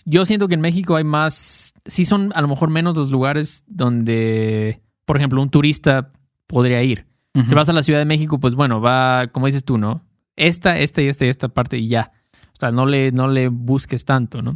yo 0.05 0.27
siento 0.27 0.47
que 0.47 0.55
en 0.55 0.61
México 0.61 0.97
hay 0.97 1.05
más, 1.05 1.73
sí 1.87 2.05
son 2.05 2.33
a 2.35 2.43
lo 2.43 2.49
mejor 2.49 2.69
menos 2.69 2.95
los 2.97 3.11
lugares 3.11 3.65
donde, 3.67 4.83
por 5.07 5.17
ejemplo, 5.17 5.41
un 5.41 5.49
turista 5.49 6.13
podría 6.47 6.83
ir. 6.83 7.07
Si 7.49 7.55
vas 7.55 7.69
a 7.71 7.73
la 7.73 7.83
Ciudad 7.83 7.99
de 7.99 8.05
México, 8.05 8.39
pues 8.39 8.55
bueno, 8.55 8.81
va, 8.81 9.29
como 9.29 9.47
dices 9.47 9.65
tú, 9.65 9.79
¿no? 9.79 10.03
Esta, 10.37 10.79
esta 10.79 11.01
y 11.01 11.09
esta 11.09 11.25
y 11.25 11.31
esta 11.31 11.49
parte 11.49 11.79
y 11.79 11.89
ya. 11.89 12.13
O 12.57 12.61
sea, 12.61 12.71
no 12.73 12.87
le, 12.87 13.13
no 13.13 13.29
le 13.29 13.49
busques 13.49 14.05
tanto, 14.05 14.41
¿no? 14.43 14.55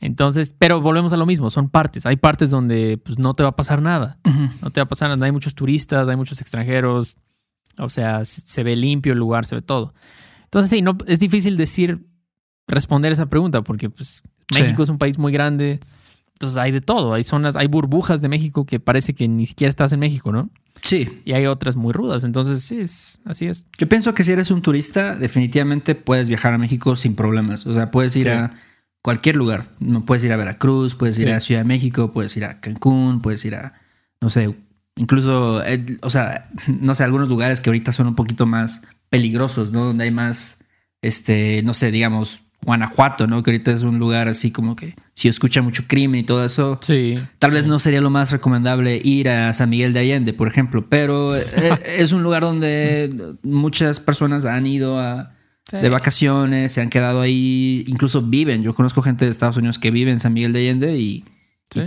Entonces, 0.00 0.54
pero 0.58 0.80
volvemos 0.80 1.12
a 1.12 1.16
lo 1.16 1.26
mismo, 1.26 1.50
son 1.50 1.68
partes. 1.68 2.06
Hay 2.06 2.16
partes 2.16 2.50
donde 2.50 2.98
pues 2.98 3.18
no 3.18 3.32
te 3.34 3.42
va 3.42 3.50
a 3.50 3.56
pasar 3.56 3.82
nada. 3.82 4.18
No 4.62 4.70
te 4.70 4.80
va 4.80 4.84
a 4.84 4.88
pasar 4.88 5.08
nada. 5.10 5.24
Hay 5.26 5.32
muchos 5.32 5.54
turistas, 5.54 6.08
hay 6.08 6.16
muchos 6.16 6.40
extranjeros. 6.40 7.16
O 7.78 7.88
sea, 7.88 8.24
se 8.24 8.62
ve 8.62 8.76
limpio 8.76 9.12
el 9.12 9.18
lugar, 9.18 9.44
se 9.46 9.54
ve 9.56 9.62
todo. 9.62 9.92
Entonces, 10.44 10.70
sí, 10.70 10.82
no, 10.82 10.96
es 11.06 11.18
difícil 11.18 11.56
decir, 11.56 12.06
responder 12.68 13.12
esa 13.12 13.26
pregunta, 13.26 13.62
porque 13.62 13.90
pues 13.90 14.22
Sí. 14.52 14.62
México 14.62 14.84
es 14.84 14.88
un 14.90 14.98
país 14.98 15.18
muy 15.18 15.32
grande. 15.32 15.80
Entonces 16.36 16.58
hay 16.58 16.70
de 16.70 16.80
todo. 16.82 17.14
Hay 17.14 17.24
zonas, 17.24 17.56
hay 17.56 17.66
burbujas 17.66 18.20
de 18.20 18.28
México 18.28 18.66
que 18.66 18.78
parece 18.78 19.14
que 19.14 19.26
ni 19.26 19.46
siquiera 19.46 19.70
estás 19.70 19.92
en 19.92 20.00
México, 20.00 20.32
¿no? 20.32 20.50
Sí, 20.82 21.22
Y 21.24 21.32
hay 21.32 21.46
otras 21.46 21.76
muy 21.76 21.92
rudas. 21.92 22.22
Entonces, 22.24 22.62
sí, 22.62 22.78
es, 22.78 23.18
así 23.24 23.46
es. 23.46 23.66
yo 23.78 23.88
pienso 23.88 24.12
que 24.14 24.22
si 24.22 24.32
eres 24.32 24.50
un 24.50 24.60
turista, 24.62 25.16
definitivamente 25.16 25.94
puedes 25.94 26.28
viajar 26.28 26.52
a 26.52 26.58
México 26.58 26.94
sin 26.96 27.14
problemas. 27.16 27.66
O 27.66 27.72
sea, 27.74 27.90
puedes 27.90 28.14
ir 28.16 28.24
Sí. 28.24 28.28
a 28.28 28.50
cualquier 29.02 29.36
lugar. 29.36 29.64
No 29.80 30.04
puedes 30.04 30.22
ir 30.24 30.32
a 30.32 30.36
Veracruz, 30.36 30.94
puedes 30.94 31.18
ir 31.18 31.30
a 31.30 31.40
Ciudad 31.40 31.62
de 31.62 31.64
México, 31.64 32.12
puedes 32.12 32.36
ir 32.36 32.44
a 32.44 32.60
Cancún, 32.60 33.22
puedes 33.22 33.44
ir 33.46 33.54
a, 33.54 33.72
no 34.20 34.28
sé, 34.28 34.54
incluso, 34.96 35.64
eh, 35.64 35.84
o 36.02 36.10
sea, 36.10 36.50
no 36.68 36.94
sé, 36.94 37.04
algunos 37.04 37.28
lugares 37.30 37.60
que 37.60 37.70
ahorita 37.70 37.92
son 37.92 38.08
un 38.08 38.14
poquito 38.14 38.46
más 38.46 38.82
peligrosos, 39.08 39.72
¿no? 39.72 39.84
Donde 39.84 40.04
hay 40.04 40.10
más, 40.10 40.58
este, 41.02 41.62
no 41.62 41.72
sé, 41.74 41.90
digamos, 41.90 42.44
Guanajuato, 42.66 43.26
¿no? 43.26 43.42
Que 43.42 43.52
ahorita 43.52 43.70
es 43.70 43.82
un 43.82 43.98
lugar 43.98 44.28
así 44.28 44.50
como 44.50 44.76
que 44.76 44.94
si 45.14 45.28
escucha 45.28 45.62
mucho 45.62 45.84
crimen 45.86 46.20
y 46.20 46.24
todo 46.24 46.44
eso, 46.44 46.78
Sí. 46.82 47.18
Tal 47.38 47.52
vez 47.52 47.64
no 47.66 47.78
sería 47.78 48.00
lo 48.02 48.10
más 48.10 48.32
recomendable 48.32 49.00
ir 49.02 49.28
a 49.30 49.52
San 49.54 49.70
Miguel 49.70 49.92
de 49.92 50.00
Allende, 50.00 50.32
por 50.34 50.48
ejemplo, 50.48 50.86
pero 50.88 51.34
eh, 51.36 51.44
es 51.98 52.12
un 52.12 52.22
lugar 52.22 52.42
donde 52.42 53.36
muchas 53.42 54.00
personas 54.00 54.44
han 54.44 54.66
ido 54.66 54.98
a, 55.00 55.32
Sí. 55.68 55.78
de 55.78 55.88
vacaciones, 55.88 56.70
se 56.70 56.80
han 56.80 56.90
quedado 56.90 57.20
ahí, 57.20 57.82
incluso 57.88 58.22
viven. 58.22 58.62
Yo 58.62 58.72
conozco 58.74 59.02
gente 59.02 59.24
de 59.24 59.32
Estados 59.32 59.56
Unidos 59.56 59.80
que 59.80 59.90
vive 59.90 60.12
en 60.12 60.20
San 60.20 60.32
Miguel 60.32 60.52
de 60.52 60.60
Allende 60.60 60.96
y, 60.96 61.24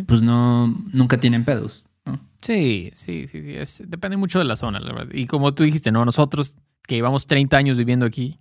pues 0.05 0.21
no, 0.21 0.67
nunca 0.91 1.17
tienen 1.21 1.45
pedos. 1.45 1.85
¿no? 2.05 2.19
Sí, 2.41 2.91
sí, 2.93 3.27
sí, 3.27 3.41
sí. 3.41 3.53
Es, 3.53 3.81
depende 3.87 4.17
mucho 4.17 4.37
de 4.39 4.43
la 4.45 4.57
zona, 4.57 4.81
la 4.81 4.93
verdad. 4.93 5.13
Y 5.13 5.27
como 5.27 5.53
tú 5.53 5.63
dijiste, 5.63 5.93
¿no? 5.93 6.03
Nosotros 6.03 6.57
que 6.87 6.95
llevamos 6.95 7.25
30 7.27 7.55
años 7.55 7.77
viviendo 7.77 8.05
aquí, 8.05 8.39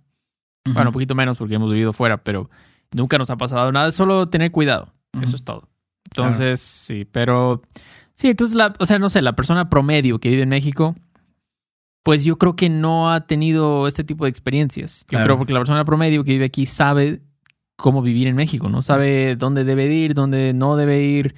bueno, 0.65 0.89
un 0.89 0.93
poquito 0.93 1.15
menos 1.15 1.37
porque 1.37 1.55
hemos 1.55 1.71
vivido 1.71 1.93
fuera, 1.93 2.17
pero 2.23 2.49
nunca 2.91 3.17
nos 3.17 3.29
ha 3.29 3.37
pasado 3.37 3.71
nada, 3.71 3.89
es 3.89 3.95
solo 3.95 4.29
tener 4.29 4.51
cuidado. 4.51 4.93
Eso 5.21 5.35
es 5.35 5.43
todo. 5.43 5.69
Entonces, 6.05 6.59
sí, 6.59 7.05
pero 7.05 7.61
sí, 8.15 8.29
entonces, 8.29 8.55
la, 8.55 8.73
o 8.79 8.85
sea, 8.85 8.99
no 8.99 9.09
sé, 9.09 9.21
la 9.21 9.35
persona 9.35 9.69
promedio 9.69 10.19
que 10.19 10.29
vive 10.29 10.43
en 10.43 10.49
México, 10.49 10.95
pues 12.03 12.23
yo 12.23 12.37
creo 12.37 12.55
que 12.55 12.69
no 12.69 13.11
ha 13.11 13.27
tenido 13.27 13.87
este 13.87 14.03
tipo 14.03 14.25
de 14.25 14.29
experiencias. 14.29 15.01
Yo 15.01 15.09
Claro. 15.09 15.25
creo 15.25 15.37
porque 15.37 15.53
la 15.53 15.59
persona 15.59 15.85
promedio 15.85 16.23
que 16.23 16.31
vive 16.31 16.45
aquí 16.45 16.65
sabe 16.65 17.21
cómo 17.75 18.01
vivir 18.01 18.27
en 18.27 18.35
México, 18.35 18.69
¿no? 18.69 18.81
Sabe 18.81 19.35
dónde 19.35 19.63
debe 19.63 19.87
de 19.87 19.93
ir, 19.95 20.13
dónde 20.13 20.53
no 20.53 20.75
debe 20.75 21.03
ir. 21.03 21.35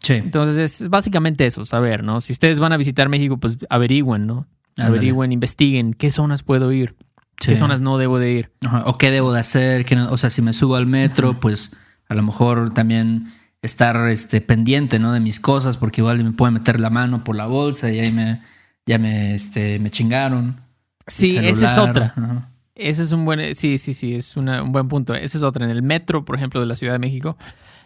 Sí. 0.00 0.14
Entonces 0.14 0.80
es 0.80 0.88
básicamente 0.88 1.46
eso, 1.46 1.64
saber, 1.64 2.02
¿no? 2.02 2.20
Si 2.20 2.32
ustedes 2.32 2.58
van 2.60 2.72
a 2.72 2.76
visitar 2.76 3.08
México, 3.08 3.38
pues 3.38 3.58
averigüen, 3.68 4.26
¿no? 4.26 4.46
Averigüen, 4.78 5.32
investiguen 5.32 5.92
qué 5.92 6.10
zonas 6.10 6.42
puedo 6.42 6.72
ir, 6.72 6.96
Sí. 7.40 7.48
qué 7.50 7.56
zonas 7.56 7.80
no 7.80 7.98
debo 7.98 8.18
de 8.18 8.30
ir. 8.32 8.50
Ajá, 8.64 8.84
O 8.86 8.96
qué 8.98 9.10
debo 9.10 9.32
de 9.32 9.40
hacer, 9.40 9.84
qué 9.84 9.96
no- 9.96 10.10
o 10.10 10.16
sea, 10.18 10.30
si 10.30 10.42
me 10.42 10.52
subo 10.52 10.76
al 10.76 10.86
metro, 10.86 11.38
pues 11.40 11.72
a 12.08 12.14
lo 12.14 12.22
mejor 12.22 12.72
también 12.72 13.32
estar 13.62 14.08
este, 14.08 14.40
pendiente, 14.40 14.98
¿no? 14.98 15.12
De 15.12 15.20
mis 15.20 15.40
cosas, 15.40 15.76
porque 15.76 16.00
igual 16.00 16.22
me 16.22 16.32
pueden 16.32 16.54
meter 16.54 16.78
la 16.80 16.90
mano 16.90 17.24
por 17.24 17.36
la 17.36 17.46
bolsa 17.46 17.90
y 17.90 17.98
ahí 18.00 18.12
me, 18.12 18.40
ya 18.86 18.98
me, 18.98 19.34
este, 19.34 19.78
me 19.80 19.90
chingaron. 19.90 20.60
Sí, 21.06 21.36
esa 21.36 21.72
es 21.72 21.78
otra. 21.78 22.14
ajá. 22.16 22.48
Ese 22.74 23.02
es 23.02 23.12
un 23.12 23.24
buen, 23.24 23.54
sí, 23.54 23.76
sí, 23.78 23.92
sí, 23.94 24.14
es 24.14 24.36
una- 24.36 24.62
un 24.62 24.72
buen 24.72 24.88
punto. 24.88 25.14
Esa 25.14 25.36
es 25.38 25.44
otra. 25.44 25.64
En 25.64 25.70
el 25.70 25.82
metro, 25.82 26.24
por 26.24 26.36
ejemplo, 26.36 26.60
de 26.60 26.66
la 26.66 26.74
Ciudad 26.76 26.92
de 26.94 26.98
México, 26.98 27.36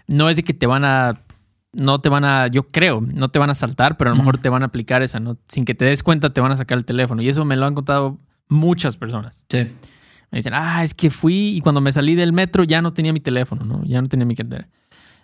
no 0.07 0.31
es 0.31 0.37
de 0.37 0.45
que 0.45 0.55
te 0.55 0.67
van 0.67 0.85
a, 0.85 1.21
no 1.73 2.00
te 2.00 2.09
van 2.09 2.25
a, 2.25 2.47
yo 2.47 2.69
creo, 2.71 3.00
no 3.03 3.29
te 3.29 3.38
van 3.38 3.50
a 3.50 3.55
saltar, 3.55 3.97
pero 3.97 4.11
a 4.11 4.15
lo 4.15 4.19
mejor 4.19 4.38
te 4.38 4.49
van 4.49 4.62
a 4.62 4.67
aplicar 4.67 5.03
esa, 5.03 5.19
¿no? 5.21 5.37
Sin 5.49 5.65
que 5.65 5.75
te 5.75 5.85
des 5.87 6.03
cuenta, 6.03 6.33
te 6.33 6.41
van 6.41 6.53
a 6.53 6.57
sacar 6.57 6.79
el 6.79 6.85
teléfono. 6.85 7.21
Y 7.21 7.29
eso 7.29 7.45
me 7.45 7.57
lo 7.57 7.67
han 7.67 7.75
contado 7.75 8.19
muchas 8.49 8.97
personas. 8.97 9.45
Sí. 9.49 9.59
Me 10.31 10.38
dicen, 10.38 10.53
ah, 10.55 10.83
es 10.85 10.93
que 10.95 11.11
fui 11.11 11.57
y 11.57 11.61
cuando 11.61 11.81
me 11.81 11.93
salí 11.93 12.15
del 12.15 12.33
metro 12.33 12.65
ya 12.65 12.83
no 12.83 12.93
tenía 12.93 13.12
mi 13.12 13.21
teléfono, 13.21 13.65
¿no? 13.65 13.85
Ya 13.85 14.00
no 14.03 14.09
tenía 14.09 14.26
mi 14.26 14.35
cartera. 14.35 14.69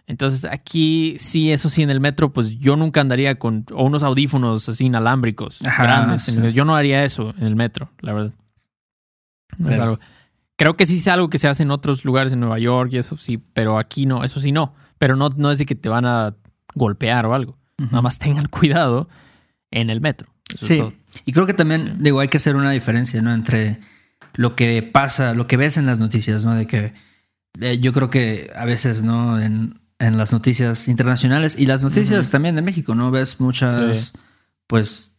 Entonces 0.06 0.44
aquí 0.44 1.16
sí, 1.18 1.52
eso 1.52 1.68
sí, 1.70 1.82
en 1.82 1.90
el 1.90 2.00
metro, 2.00 2.32
pues 2.32 2.50
yo 2.58 2.76
nunca 2.76 3.00
andaría 3.00 3.38
con 3.38 3.64
o 3.72 3.84
unos 3.84 4.02
audífonos 4.02 4.68
así 4.68 4.86
inalámbricos 4.86 5.60
Ajá, 5.64 5.82
grandes. 5.84 6.22
sí. 6.22 6.52
Yo 6.52 6.64
no 6.64 6.74
haría 6.74 7.04
eso 7.04 7.34
en 7.38 7.44
el 7.46 7.54
metro, 7.56 7.90
la 8.00 8.12
verdad. 8.12 8.32
No 9.58 9.70
es 9.70 9.78
algo- 9.78 9.98
Creo 10.56 10.76
que 10.76 10.86
sí 10.86 10.96
es 10.98 11.08
algo 11.08 11.28
que 11.28 11.38
se 11.38 11.48
hace 11.48 11.62
en 11.64 11.70
otros 11.70 12.04
lugares 12.04 12.32
en 12.32 12.40
Nueva 12.40 12.58
York 12.58 12.90
y 12.92 12.98
eso 12.98 13.16
sí, 13.18 13.38
pero 13.52 13.78
aquí 13.78 14.06
no, 14.06 14.22
eso 14.22 14.40
sí 14.40 14.52
no. 14.52 14.74
Pero 14.98 15.16
no, 15.16 15.28
no 15.36 15.50
es 15.50 15.58
de 15.58 15.66
que 15.66 15.74
te 15.74 15.88
van 15.88 16.04
a 16.06 16.36
golpear 16.74 17.26
o 17.26 17.34
algo. 17.34 17.56
Nada 17.78 18.02
más 18.02 18.18
tengan 18.18 18.46
cuidado 18.48 19.08
en 19.70 19.90
el 19.90 20.00
metro. 20.00 20.28
Eso 20.54 20.66
Sí. 20.66 20.82
Y 21.24 21.32
creo 21.32 21.46
que 21.46 21.54
también, 21.54 21.96
digo, 22.00 22.20
hay 22.20 22.28
que 22.28 22.36
hacer 22.38 22.56
una 22.56 22.70
diferencia, 22.70 23.20
¿no? 23.22 23.32
Entre 23.32 23.78
lo 24.34 24.56
que 24.56 24.82
pasa, 24.82 25.34
lo 25.34 25.46
que 25.46 25.56
ves 25.56 25.76
en 25.76 25.86
las 25.86 25.98
noticias, 25.98 26.44
¿no? 26.44 26.54
De 26.54 26.66
que 26.66 26.92
eh, 27.60 27.78
yo 27.78 27.92
creo 27.92 28.10
que 28.10 28.50
a 28.56 28.64
veces, 28.64 29.02
¿no? 29.02 29.40
En, 29.40 29.80
en 29.98 30.16
las 30.16 30.32
noticias 30.32 30.88
internacionales 30.88 31.54
y 31.58 31.66
las 31.66 31.82
noticias 31.84 32.30
también 32.30 32.56
de 32.56 32.62
México, 32.62 32.94
¿no? 32.94 33.10
Ves 33.10 33.40
muchas, 33.40 34.12
pues, 34.66 35.10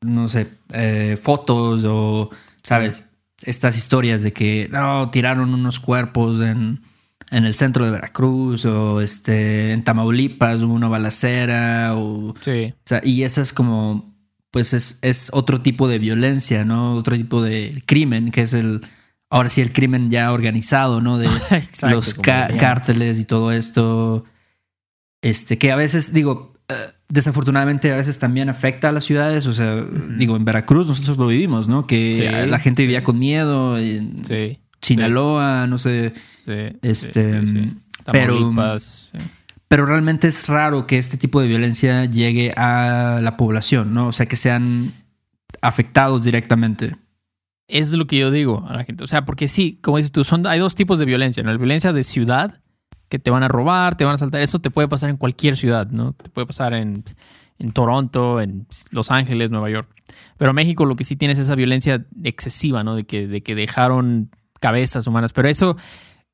no 0.00 0.28
sé, 0.28 0.48
eh, 0.72 1.18
fotos 1.20 1.84
o, 1.86 2.30
¿sabes? 2.62 3.06
Estas 3.42 3.76
historias 3.76 4.22
de 4.22 4.32
que, 4.32 4.68
no, 4.70 5.10
tiraron 5.10 5.54
unos 5.54 5.80
cuerpos 5.80 6.40
en, 6.40 6.82
en 7.30 7.44
el 7.44 7.54
centro 7.54 7.84
de 7.84 7.90
Veracruz 7.90 8.64
o 8.64 9.00
este, 9.00 9.72
en 9.72 9.82
Tamaulipas 9.82 10.62
hubo 10.62 10.74
una 10.74 10.88
balacera 10.88 11.94
o, 11.96 12.34
Sí. 12.40 12.74
o 12.76 12.82
sea, 12.84 13.00
y 13.02 13.22
esa 13.22 13.40
es 13.42 13.52
como, 13.52 14.07
pues 14.50 14.72
es, 14.72 14.98
es 15.02 15.30
otro 15.32 15.60
tipo 15.60 15.88
de 15.88 15.98
violencia, 15.98 16.64
¿no? 16.64 16.94
Otro 16.94 17.16
tipo 17.16 17.42
de 17.42 17.82
crimen, 17.86 18.30
que 18.30 18.42
es 18.42 18.54
el, 18.54 18.80
ahora 19.30 19.48
sí, 19.48 19.60
el 19.60 19.72
crimen 19.72 20.10
ya 20.10 20.32
organizado, 20.32 21.00
¿no? 21.00 21.18
De 21.18 21.26
Exacto, 21.50 21.94
los 21.96 22.14
cárteles 22.14 23.20
y 23.20 23.24
todo 23.24 23.52
esto. 23.52 24.24
Este, 25.22 25.58
que 25.58 25.72
a 25.72 25.76
veces, 25.76 26.12
digo, 26.12 26.54
eh, 26.68 26.74
desafortunadamente 27.08 27.92
a 27.92 27.96
veces 27.96 28.18
también 28.18 28.48
afecta 28.48 28.88
a 28.88 28.92
las 28.92 29.04
ciudades. 29.04 29.46
O 29.46 29.52
sea, 29.52 29.84
digo, 30.16 30.36
en 30.36 30.44
Veracruz 30.44 30.88
nosotros 30.88 31.18
lo 31.18 31.26
vivimos, 31.26 31.68
¿no? 31.68 31.86
Que 31.86 32.14
Sí, 32.14 32.48
la 32.48 32.58
gente 32.58 32.82
vivía 32.82 33.04
con 33.04 33.18
miedo. 33.18 33.78
En 33.78 34.24
Sí. 34.24 34.58
Sinaloa, 34.80 35.66
no 35.66 35.76
sé. 35.76 36.14
Sí. 36.44 36.52
Este, 36.82 37.40
sí, 37.40 37.46
sí, 37.46 37.52
sí. 37.52 37.72
pero-. 38.12 38.52
Pero 39.68 39.84
realmente 39.84 40.28
es 40.28 40.48
raro 40.48 40.86
que 40.86 40.98
este 40.98 41.18
tipo 41.18 41.40
de 41.40 41.46
violencia 41.46 42.06
llegue 42.06 42.52
a 42.56 43.20
la 43.22 43.36
población, 43.36 43.92
¿no? 43.92 44.08
O 44.08 44.12
sea, 44.12 44.26
que 44.26 44.36
sean 44.36 44.92
afectados 45.60 46.24
directamente. 46.24 46.96
Es 47.66 47.92
lo 47.92 48.06
que 48.06 48.16
yo 48.16 48.30
digo 48.30 48.64
a 48.66 48.74
la 48.74 48.84
gente. 48.84 49.04
O 49.04 49.06
sea, 49.06 49.26
porque 49.26 49.46
sí, 49.46 49.78
como 49.82 49.98
dices 49.98 50.10
tú, 50.10 50.24
son, 50.24 50.46
hay 50.46 50.58
dos 50.58 50.74
tipos 50.74 50.98
de 50.98 51.04
violencia. 51.04 51.42
¿no? 51.42 51.50
La 51.50 51.58
violencia 51.58 51.92
de 51.92 52.02
ciudad, 52.02 52.62
que 53.10 53.18
te 53.18 53.30
van 53.30 53.42
a 53.42 53.48
robar, 53.48 53.94
te 53.96 54.04
van 54.04 54.14
a 54.14 54.18
saltar. 54.18 54.40
Eso 54.40 54.58
te 54.58 54.70
puede 54.70 54.88
pasar 54.88 55.10
en 55.10 55.18
cualquier 55.18 55.56
ciudad, 55.56 55.90
¿no? 55.90 56.14
Te 56.14 56.30
puede 56.30 56.46
pasar 56.46 56.72
en, 56.72 57.04
en 57.58 57.72
Toronto, 57.72 58.40
en 58.40 58.66
Los 58.90 59.10
Ángeles, 59.10 59.50
Nueva 59.50 59.68
York. 59.68 59.88
Pero 60.38 60.54
México 60.54 60.86
lo 60.86 60.96
que 60.96 61.04
sí 61.04 61.16
tiene 61.16 61.32
es 61.32 61.38
esa 61.38 61.54
violencia 61.54 62.06
excesiva, 62.24 62.84
¿no? 62.84 62.96
De 62.96 63.04
que, 63.04 63.26
de 63.26 63.42
que 63.42 63.54
dejaron 63.54 64.30
cabezas 64.60 65.06
humanas. 65.06 65.34
Pero 65.34 65.48
eso, 65.48 65.76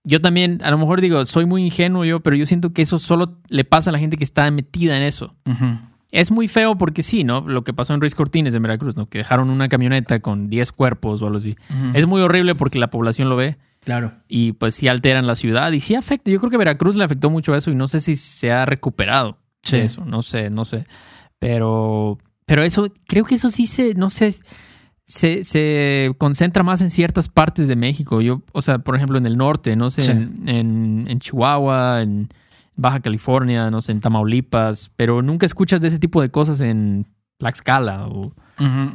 yo 0.04 0.20
también, 0.20 0.61
a 0.62 0.70
lo 0.70 0.78
mejor 0.78 1.00
digo, 1.00 1.25
soy 1.25 1.46
muy 1.46 1.64
ingenuo 1.64 2.04
yo, 2.04 2.20
pero 2.20 2.37
yo 2.37 2.46
siento 2.46 2.73
que 2.73 2.82
eso 2.82 2.99
solo 2.99 3.38
le 3.49 3.64
pasa 3.64 3.90
a 3.90 3.92
la 3.92 3.99
gente 3.99 4.16
que 4.16 4.25
está 4.25 4.50
metida 4.50 4.96
en 4.96 5.02
eso. 5.02 5.34
Es 6.11 6.30
muy 6.30 6.46
feo 6.46 6.76
porque 6.78 7.02
sí, 7.02 7.25
¿no? 7.25 7.40
Lo 7.40 7.64
que 7.64 7.73
pasó 7.73 7.92
en 7.94 8.00
Ruiz 8.00 8.14
Cortines 8.14 8.54
en 8.54 8.62
Veracruz, 8.62 8.96
¿no? 8.96 9.08
Que 9.08 9.18
dejaron 9.18 9.50
una 9.50 9.68
camioneta 9.68 10.20
con 10.20 10.49
10 10.49 10.70
cuerpos 10.73 11.23
o 11.23 11.26
algo 11.26 11.38
así. 11.38 11.56
Es 11.94 12.06
muy 12.06 12.20
horrible 12.20 12.54
porque 12.54 12.78
la 12.78 12.90
población 12.90 13.28
lo 13.28 13.37
ve 13.37 13.56
Claro. 13.84 14.12
y 14.28 14.52
pues 14.52 14.75
sí 14.76 14.88
alteran 14.88 15.26
la 15.26 15.34
ciudad 15.34 15.73
y 15.73 15.80
sí 15.80 15.94
afecta. 15.94 16.30
Yo 16.30 16.38
creo 16.38 16.50
que 16.50 16.56
Veracruz 16.58 16.96
le 16.96 17.04
afectó 17.04 17.30
mucho 17.30 17.54
eso 17.56 17.70
y 17.70 17.75
no 17.75 17.88
sé 17.88 18.00
si 18.00 18.14
se 18.16 18.52
ha 18.52 18.64
recuperado 18.64 19.38
Sí. 19.62 19.76
de 19.78 19.84
eso. 19.87 20.04
No 20.04 20.23
sé, 20.23 20.50
no 20.50 20.64
sé. 20.64 20.87
Pero, 21.38 22.18
pero 22.46 22.62
eso, 22.62 22.87
creo 23.06 23.25
que 23.25 23.34
eso 23.34 23.50
sí 23.50 23.66
se, 23.66 23.94
no 23.94 24.08
sé, 24.11 24.34
se, 25.06 25.44
se 25.44 26.12
concentra 26.18 26.62
más 26.62 26.80
en 26.80 26.90
ciertas 26.90 27.28
partes 27.28 27.68
de 27.68 27.76
México. 27.76 28.20
Yo, 28.20 28.42
o 28.52 28.62
sea, 28.62 28.78
por 28.78 28.96
ejemplo, 28.96 29.18
en 29.18 29.26
el 29.26 29.37
norte, 29.37 29.76
no 29.76 29.90
sé, 29.90 30.02
Sí. 30.02 30.11
en, 30.12 30.49
en- 30.49 31.06
en 31.08 31.18
Chihuahua, 31.20 32.02
en 32.02 32.28
Baja 32.76 33.00
California, 33.00 33.70
no 33.70 33.82
sé, 33.82 33.92
en 33.92 34.00
Tamaulipas, 34.00 34.90
pero 34.96 35.23
nunca 35.23 35.46
escuchas 35.46 35.80
de 35.80 35.88
ese 35.88 35.99
tipo 35.99 36.20
de 36.23 36.30
cosas 36.30 36.61
en 36.61 37.06
Tlaxcala 37.38 38.06
o... 38.08 38.32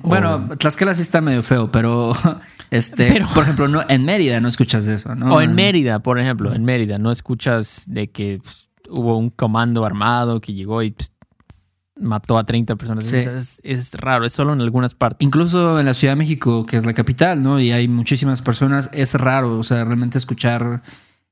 Bueno, 0.04 0.48
Tlaxcala 0.58 0.96
sí 0.96 1.02
está 1.02 1.20
medio 1.22 1.44
feo, 1.44 1.70
pero 1.72 2.14
este, 2.72 3.10
Pero- 3.12 3.28
por 3.34 3.44
ejemplo, 3.44 3.68
no, 3.68 3.82
en 3.88 4.06
Mérida 4.06 4.40
no 4.42 4.48
escuchas 4.48 4.86
de 4.86 4.96
eso, 4.96 5.14
¿no? 5.16 5.36
O 5.36 5.42
en 5.42 5.54
Mérida, 5.54 6.00
por 6.00 6.20
ejemplo, 6.20 6.54
en 6.54 6.64
Mérida, 6.64 6.98
no 6.98 7.12
escuchas 7.12 7.84
de 7.88 8.10
que 8.10 8.40
pues, 8.42 8.70
hubo 8.90 9.18
un 9.18 9.30
comando 9.30 9.86
armado 9.86 10.40
que 10.42 10.54
llegó 10.54 10.82
y 10.82 10.92
pues, 10.92 11.12
mató 12.00 12.38
a 12.38 12.46
30 12.46 12.76
personas. 12.76 13.06
Sí. 13.08 13.18
Es, 13.18 13.28
es- 13.28 13.62
es 13.64 13.94
raro, 13.96 14.26
es 14.26 14.34
solo 14.34 14.54
en 14.54 14.62
algunas 14.62 14.94
partes. 14.96 15.26
Incluso 15.26 15.80
en 15.80 15.86
la 15.86 15.94
Ciudad 15.94 16.14
de 16.14 16.18
México, 16.18 16.66
que 16.66 16.78
es 16.78 16.86
la 16.86 16.94
capital, 16.94 17.42
¿no? 17.44 17.60
Y 17.60 17.72
hay 17.72 17.88
muchísimas 17.88 18.42
personas, 18.42 18.90
es 18.94 19.14
raro, 19.16 19.58
o 19.60 19.64
sea, 19.64 19.84
realmente 19.84 20.18
escuchar 20.18 20.82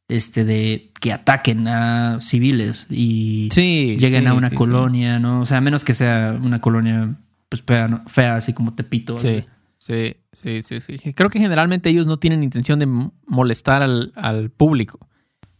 este 0.09 0.45
de 0.45 0.91
que 1.01 1.11
ataquen 1.11 1.67
a 1.67 2.19
civiles 2.21 2.87
y 2.89 3.49
sí, 3.51 3.97
lleguen 3.99 4.23
sí, 4.23 4.27
a 4.27 4.33
una 4.33 4.51
colonia, 4.51 5.19
¿no? 5.19 5.41
O 5.41 5.45
sea, 5.45 5.57
a 5.57 5.61
menos 5.61 5.83
que 5.83 5.93
sea 5.93 6.37
una 6.41 6.61
colonia 6.61 7.15
pues 7.49 7.61
fea, 7.65 7.87
¿no? 7.87 8.03
fea 8.07 8.35
así 8.35 8.53
como 8.53 8.73
Tepito. 8.73 9.17
Sí, 9.17 9.43
sí, 9.79 10.15
sí, 10.33 10.61
sí, 10.61 10.79
sí. 10.79 11.13
Creo 11.13 11.29
que 11.29 11.39
generalmente 11.39 11.89
ellos 11.89 12.07
no 12.07 12.19
tienen 12.19 12.41
intención 12.43 12.79
de 12.79 12.87
molestar 13.25 13.81
al, 13.81 14.13
al 14.15 14.49
público, 14.49 15.06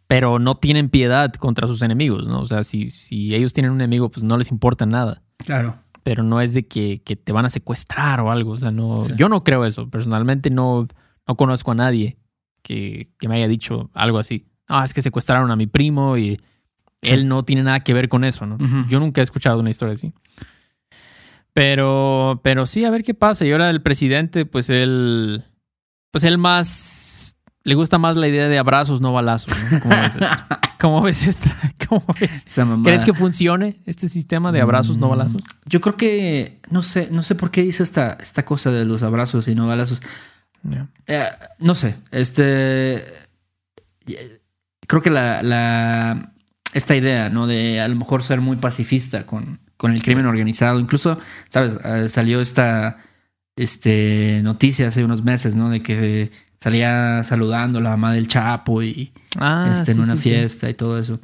pero 0.07 0.39
no 0.39 0.55
tienen 0.55 0.89
piedad 0.89 1.33
contra 1.33 1.67
sus 1.67 1.81
enemigos, 1.81 2.27
¿no? 2.27 2.39
O 2.41 2.45
sea, 2.45 2.63
si, 2.63 2.87
si 2.89 3.35
ellos 3.35 3.51
tienen 3.53 3.71
un 3.71 3.81
enemigo, 3.81 4.09
pues 4.09 4.23
no 4.23 4.37
les 4.37 4.51
importa 4.51 4.85
nada. 4.85 5.21
Claro. 5.37 5.77
pero 6.03 6.23
no 6.23 6.39
es 6.41 6.53
de 6.53 6.65
que, 6.67 7.01
que 7.03 7.15
te 7.17 7.31
van 7.33 7.45
a 7.45 7.49
secuestrar 7.49 8.21
o 8.21 8.31
algo. 8.31 8.51
O 8.53 8.57
sea, 8.57 8.71
no, 8.71 9.03
Sí. 9.05 9.13
yo 9.17 9.27
no 9.27 9.43
creo 9.43 9.65
eso. 9.65 9.89
Personalmente 9.89 10.49
no, 10.49 10.87
no 11.27 11.35
conozco 11.35 11.71
a 11.71 11.75
nadie 11.75 12.17
que, 12.61 13.09
que 13.19 13.27
me 13.27 13.35
haya 13.35 13.47
dicho 13.49 13.89
algo 13.93 14.17
así. 14.17 14.47
Ah, 14.69 14.85
es 14.85 14.93
que 14.93 15.01
secuestraron 15.01 15.51
a 15.51 15.55
mi 15.57 15.67
primo 15.67 16.17
y 16.17 16.39
Sí. 17.01 17.13
él 17.13 17.27
no 17.27 17.43
tiene 17.43 17.61
nada 17.63 17.81
que 17.81 17.93
ver 17.93 18.07
con 18.09 18.23
eso, 18.23 18.45
¿no? 18.45 18.57
Yo 18.87 18.99
nunca 19.01 19.19
he 19.21 19.23
escuchado 19.25 19.59
una 19.59 19.69
historia 19.69 19.93
así. 19.95 20.13
Pero, 21.53 22.39
pero 22.43 22.65
sí, 22.65 22.85
a 22.85 22.89
ver 22.89 23.03
qué 23.03 23.13
pasa. 23.13 23.45
Y 23.45 23.51
ahora 23.51 23.69
el 23.69 23.81
presidente, 23.81 24.45
pues 24.45 24.69
él, 24.69 25.43
pues 26.11 26.23
él 26.23 26.37
más, 26.37 26.67
le 27.67 27.75
gusta 27.75 27.97
más 27.97 28.15
la 28.17 28.27
idea 28.27 28.47
de 28.47 28.57
abrazos, 28.57 29.01
no 29.01 29.11
balazos. 29.13 29.53
¿no? 29.71 29.79
¿Cómo 29.81 30.01
ves 30.01 30.15
esto? 30.15 30.27
¿Cómo 30.79 31.01
ves 31.01 31.27
esta? 31.27 31.51
¿Cómo 31.87 32.05
ves? 32.19 32.45
¿Crees 32.83 33.03
que 33.03 33.13
funcione 33.13 33.81
este 33.85 34.07
sistema 34.09 34.51
de 34.51 34.61
abrazos, 34.61 34.97
no 34.97 35.07
Mm, 35.07 35.09
balazos? 35.09 35.41
Yo 35.65 35.81
creo 35.81 35.97
que 35.97 36.59
no 36.69 36.81
sé, 36.81 37.09
no 37.11 37.21
sé 37.21 37.35
por 37.35 37.51
qué 37.51 37.63
dice 37.63 37.83
esta, 37.83 38.17
esta 38.21 38.45
cosa 38.45 38.71
de 38.71 38.85
los 38.85 39.03
abrazos 39.03 39.47
y 39.47 39.55
no 39.55 39.67
balazos. 39.67 40.01
Eh, 41.07 41.25
no 41.59 41.75
sé, 41.75 41.95
este. 42.11 42.95
eh, 44.07 44.41
Creo 44.87 45.01
que 45.01 45.09
la, 45.09 45.43
la- 45.43 46.31
Esta 46.73 46.95
idea, 46.95 47.29
¿no? 47.29 47.47
De 47.47 47.81
a 47.81 47.87
lo 47.89 47.95
mejor 47.95 48.23
ser 48.23 48.39
muy 48.41 48.57
pacifista 48.57 49.25
con, 49.25 49.59
con 49.77 49.91
el 49.91 50.01
crimen 50.03 50.25
organizado. 50.25 50.79
Incluso, 50.79 51.19
¿sabes? 51.49 51.77
Eh, 51.83 52.07
salió 52.09 52.39
esta 52.39 52.97
este, 53.57 54.41
noticia 54.43 54.87
hace 54.87 55.03
unos 55.03 55.23
meses, 55.23 55.55
¿no? 55.55 55.69
De 55.69 55.81
que 55.81 56.31
salía 56.59 57.23
saludando 57.23 57.79
a 57.79 57.81
la 57.81 57.89
mamá 57.91 58.13
del 58.13 58.27
Chapo 58.27 58.81
y 58.83 59.11
Ah, 59.39 59.69
este, 59.71 59.91
en 59.91 59.99
una 59.99 60.15
sí, 60.15 60.21
sí. 60.23 60.29
fiesta 60.29 60.69
y 60.69 60.73
todo 60.73 60.97
eso. 60.99 61.19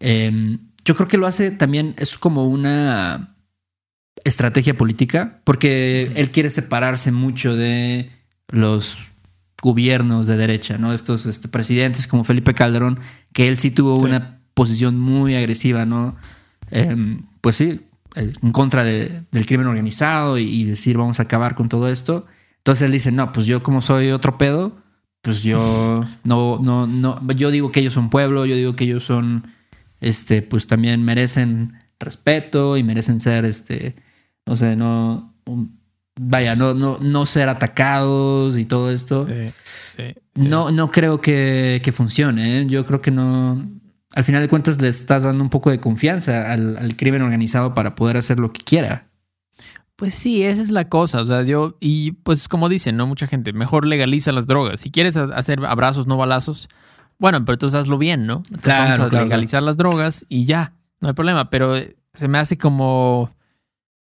Eh, 0.00 0.58
yo 0.84 0.94
creo 0.96 1.08
que 1.08 1.16
lo 1.18 1.26
hace 1.26 1.50
también, 1.50 1.94
es 1.96 2.18
como 2.18 2.46
una 2.48 3.34
estrategia 4.24 4.76
política, 4.76 5.40
porque 5.44 6.12
él 6.14 6.30
quiere 6.30 6.50
separarse 6.50 7.12
mucho 7.12 7.56
de 7.56 8.10
los 8.48 8.98
gobiernos 9.62 10.26
de 10.26 10.36
derecha, 10.36 10.76
¿no? 10.78 10.92
Estos 10.92 11.26
este, 11.26 11.48
presidentes 11.48 12.06
como 12.06 12.24
Felipe 12.24 12.52
Calderón, 12.54 12.98
que 13.32 13.48
él 13.48 13.58
sí 13.58 13.70
tuvo 13.70 13.96
una 13.96 14.40
posición 14.54 14.98
muy 14.98 15.34
agresiva, 15.36 15.86
¿no? 15.86 16.16
Eh, 16.70 17.18
pues 17.40 17.56
sí, 17.56 17.80
en 18.14 18.52
contra 18.52 18.84
de- 18.84 19.22
del 19.30 19.46
crimen 19.46 19.66
organizado 19.68 20.36
y, 20.38 20.42
y 20.48 20.64
decir 20.64 20.98
vamos 20.98 21.20
a 21.20 21.24
acabar 21.24 21.54
con 21.54 21.68
todo 21.68 21.88
esto. 21.88 22.26
Entonces 22.62 22.86
él 22.86 22.92
dice, 22.92 23.10
no, 23.10 23.32
pues 23.32 23.46
yo 23.46 23.60
como 23.64 23.80
soy 23.80 24.12
otro 24.12 24.38
pedo, 24.38 24.76
pues 25.20 25.42
yo 25.42 26.00
no, 26.24 26.60
no, 26.62 26.86
no, 26.86 27.20
yo 27.32 27.50
digo 27.50 27.72
que 27.72 27.80
ellos 27.80 27.92
son 27.92 28.08
pueblo, 28.08 28.46
yo 28.46 28.54
digo 28.54 28.76
que 28.76 28.84
ellos 28.84 29.04
son, 29.04 29.48
este, 30.00 30.42
pues 30.42 30.68
también 30.68 31.02
merecen 31.02 31.74
respeto 31.98 32.76
y 32.76 32.84
merecen 32.84 33.18
ser, 33.18 33.44
este, 33.44 33.96
no 34.46 34.54
sé, 34.54 34.76
no, 34.76 35.34
vaya, 36.20 36.54
no, 36.54 36.72
no, 36.74 36.98
no 37.00 37.26
ser 37.26 37.48
atacados 37.48 38.56
y 38.58 38.64
todo 38.64 38.92
esto. 38.92 39.26
Sí, 39.26 39.52
sí, 39.64 40.14
sí. 40.36 40.48
No, 40.48 40.70
no 40.70 40.88
creo 40.90 41.20
que, 41.20 41.80
que 41.82 41.90
funcione. 41.90 42.60
¿eh? 42.60 42.66
Yo 42.66 42.84
creo 42.86 43.00
que 43.00 43.10
no. 43.10 43.64
Al 44.14 44.24
final 44.24 44.42
de 44.42 44.48
cuentas, 44.48 44.80
le 44.80 44.88
estás 44.88 45.22
dando 45.22 45.42
un 45.42 45.50
poco 45.50 45.70
de 45.70 45.80
confianza 45.80 46.52
al, 46.52 46.76
al 46.76 46.96
crimen 46.96 47.22
organizado 47.22 47.74
para 47.74 47.94
poder 47.94 48.18
hacer 48.18 48.38
lo 48.38 48.52
que 48.52 48.62
quiera. 48.62 49.08
Pues 50.02 50.14
sí, 50.14 50.42
esa 50.42 50.60
es 50.62 50.72
la 50.72 50.88
cosa. 50.88 51.20
O 51.20 51.26
sea, 51.26 51.44
yo, 51.44 51.76
y 51.78 52.10
pues 52.10 52.48
como 52.48 52.68
dicen, 52.68 52.96
¿no? 52.96 53.06
Mucha 53.06 53.28
gente, 53.28 53.52
mejor 53.52 53.86
legaliza 53.86 54.32
las 54.32 54.48
drogas. 54.48 54.80
Si 54.80 54.90
quieres 54.90 55.16
ha- 55.16 55.32
hacer 55.36 55.64
abrazos, 55.64 56.08
no 56.08 56.16
balazos, 56.16 56.66
bueno, 57.20 57.44
pero 57.44 57.54
entonces 57.54 57.78
hazlo 57.78 57.98
bien, 57.98 58.26
¿no? 58.26 58.38
Entonces 58.46 58.62
Claro, 58.62 58.82
vamos 58.90 59.06
a 59.06 59.08
claro, 59.10 59.24
legalizar 59.26 59.62
las 59.62 59.76
drogas 59.76 60.26
y 60.28 60.44
ya, 60.44 60.72
no 60.98 61.06
hay 61.06 61.14
problema. 61.14 61.50
Pero 61.50 61.76
eh, 61.76 61.94
se 62.14 62.26
me 62.26 62.38
hace 62.38 62.58
como. 62.58 63.30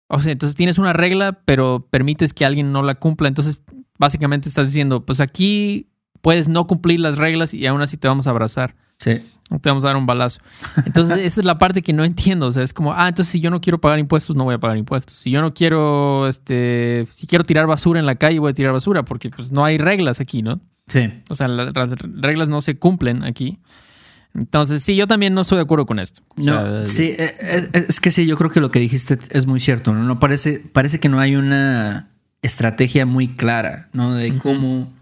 O 0.08 0.20
sea, 0.20 0.34
entonces 0.34 0.56
tienes 0.56 0.78
una 0.78 0.94
regla, 0.94 1.42
pero 1.46 1.88
permites 1.90 2.32
que 2.32 2.46
alguien 2.46 2.72
no 2.72 2.84
la 2.84 2.94
cumpla. 2.94 3.28
Entonces, 3.28 3.60
básicamente 3.98 4.48
estás 4.50 4.68
diciendo, 4.68 5.04
pues 5.04 5.20
aquí 5.20 5.88
puedes 6.22 6.48
no 6.48 6.68
cumplir 6.68 7.00
las 7.00 7.18
reglas 7.18 7.56
y 7.56 7.66
aún 7.66 7.82
así 7.82 7.98
te 7.98 8.08
vamos 8.08 8.28
a 8.28 8.30
abrazar. 8.30 8.76
Sí. 9.00 9.22
No 9.50 9.60
te 9.60 9.70
vamos 9.70 9.86
a 9.86 9.88
dar 9.88 9.96
un 9.96 10.06
balazo. 10.06 10.40
Entonces, 10.86 11.18
esa 11.24 11.40
es 11.42 11.46
la 11.46 11.58
parte 11.58 11.82
que 11.82 11.94
no 11.94 12.04
entiendo. 12.04 12.48
O 12.48 12.52
sea, 12.52 12.64
es 12.64 12.74
como, 12.74 12.94
ah, 12.94 13.08
entonces 13.08 13.32
si 13.32 13.40
yo 13.40 13.50
no 13.50 13.62
quiero 13.62 13.80
pagar 13.80 13.98
impuestos, 14.00 14.36
no 14.36 14.44
voy 14.44 14.56
a 14.56 14.60
pagar 14.60 14.78
impuestos. 14.78 15.16
Si 15.16 15.32
yo 15.32 15.42
no 15.42 15.54
quiero, 15.54 16.28
este, 16.28 17.08
si 17.14 17.28
quiero 17.28 17.44
tirar 17.46 17.66
basura 17.68 18.00
en 18.00 18.06
la 18.06 18.16
calle, 18.16 18.40
voy 18.40 18.52
a 18.52 18.54
tirar 18.54 18.74
basura, 18.74 19.04
porque 19.04 19.30
pues 19.30 19.52
no 19.52 19.64
hay 19.64 19.78
reglas 19.78 20.20
aquí, 20.20 20.42
¿no? 20.42 20.60
Sí. 20.88 21.10
O 21.30 21.36
sea, 21.36 21.48
la- 21.48 21.72
las 21.72 21.92
reglas 21.92 22.50
no 22.50 22.60
se 22.62 22.78
cumplen 22.78 23.24
aquí. 23.24 23.60
Entonces, 24.34 24.84
sí, 24.84 24.96
yo 24.96 25.08
también 25.08 25.34
no 25.34 25.42
estoy 25.42 25.56
de 25.58 25.64
acuerdo 25.64 25.86
con 25.86 26.00
esto. 26.00 26.22
O 26.38 26.42
No, 26.44 26.86
sí, 26.86 27.06
eh, 27.18 27.34
eh, 27.74 27.86
es 27.90 28.00
que 28.00 28.12
sí, 28.12 28.26
yo 28.28 28.38
creo 28.38 28.52
que 28.52 28.60
lo 28.60 28.70
que 28.70 28.80
dijiste 28.80 29.18
es 29.32 29.48
muy 29.48 29.60
cierto, 29.60 29.94
¿no? 29.94 30.04
No 30.04 30.20
parece, 30.20 30.60
parece 30.60 31.00
que 31.00 31.10
no 31.10 31.20
hay 31.20 31.36
una 31.36 32.10
estrategia 32.42 33.06
muy 33.06 33.28
clara, 33.30 33.90
¿no? 33.94 34.14
De 34.14 34.38
cómo, 34.38 34.94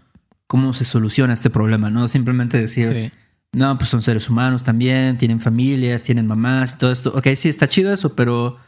cómo 0.46 0.72
se 0.72 0.84
soluciona 0.84 1.34
este 1.34 1.50
problema, 1.50 1.90
¿no? 1.90 2.08
Simplemente 2.08 2.58
decir, 2.58 2.88
sí. 2.88 3.18
No, 3.52 3.78
pues 3.78 3.88
son 3.90 4.02
seres 4.02 4.28
humanos 4.28 4.62
también, 4.62 5.16
tienen 5.18 5.40
familias, 5.40 6.02
tienen 6.02 6.26
mamás 6.26 6.74
y 6.74 6.78
todo 6.78 6.92
esto. 6.92 7.12
Ok, 7.16 7.28
sí, 7.36 7.48
está 7.48 7.66
chido 7.68 7.92
eso, 7.92 8.14
pero 8.14 8.58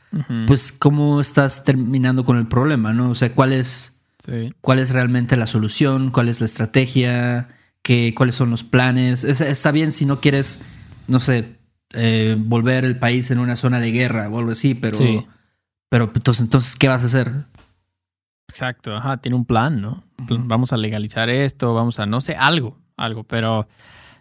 pues 0.47 0.73
cómo 0.73 1.21
estás 1.21 1.65
terminando 1.65 2.25
con 2.25 2.39
el 2.39 2.49
problema, 2.49 2.95
¿no? 2.95 3.11
O 3.11 3.15
sea, 3.15 3.35
¿cuál 3.35 3.53
es, 3.53 3.95
Sí. 4.25 4.51
cuál 4.63 4.79
es 4.79 4.93
realmente 4.95 5.37
la 5.37 5.47
solución? 5.47 6.11
¿Cuál 6.11 6.29
es 6.31 6.41
la 6.41 6.47
estrategia? 6.47 7.49
¿Qué, 7.83 8.15
¿Cuáles 8.17 8.35
son 8.35 8.49
los 8.51 8.65
planes? 8.65 9.25
Es- 9.25 9.41
está 9.43 9.71
bien 9.71 9.93
si 9.93 10.07
no 10.07 10.21
quieres, 10.21 10.63
no 11.09 11.21
sé, 11.21 11.59
eh, 11.95 12.37
volver 12.39 12.85
el 12.87 12.99
país 12.99 13.31
en 13.31 13.39
una 13.39 13.57
zona 13.57 13.81
de 13.81 13.93
guerra 13.93 14.29
o 14.31 14.39
algo 14.39 14.51
así, 14.53 14.75
pero, 14.75 14.97
Sí. 14.97 15.27
pero 15.91 16.11
entonces, 16.15 16.43
entonces, 16.43 16.77
¿qué 16.77 16.89
vas 16.89 17.03
a 17.03 17.07
hacer? 17.07 17.45
Exacto, 18.49 18.97
ajá, 18.97 19.19
tiene 19.19 19.37
un 19.37 19.45
plan, 19.45 19.81
¿no? 19.81 20.05
Plan, 20.27 20.49
Vamos 20.49 20.73
a 20.73 20.77
legalizar 20.79 21.29
esto, 21.29 21.75
vamos 21.75 21.99
a, 22.01 22.07
no 22.07 22.21
sé, 22.21 22.35
algo, 22.35 22.79
algo, 22.97 23.25
pero 23.25 23.69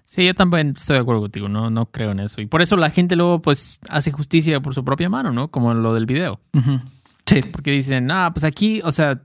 sí, 0.07 0.25
yo 0.25 0.33
también 0.33 0.73
estoy 0.77 0.95
de 0.95 1.01
acuerdo 1.01 1.21
contigo, 1.21 1.49
no, 1.49 1.69
no 1.69 1.91
creo 1.91 2.11
en 2.11 2.21
eso. 2.21 2.39
Y 2.41 2.45
por 2.47 2.61
eso 2.61 2.77
la 2.77 2.89
gente 2.89 3.15
luego, 3.17 3.41
pues, 3.41 3.79
hace 3.89 4.11
justicia 4.11 4.61
por 4.61 4.73
su 4.73 4.83
propia 4.85 5.09
mano, 5.09 5.33
¿no? 5.33 5.49
Como 5.51 5.71
en 5.73 5.83
lo 5.83 5.93
del 5.93 6.05
video. 6.05 6.39
Sí, 7.25 7.41
Porque 7.51 7.71
dicen, 7.71 8.09
ah, 8.09 8.31
pues 8.33 8.45
aquí, 8.45 8.79
o 8.85 8.91
sea, 8.93 9.21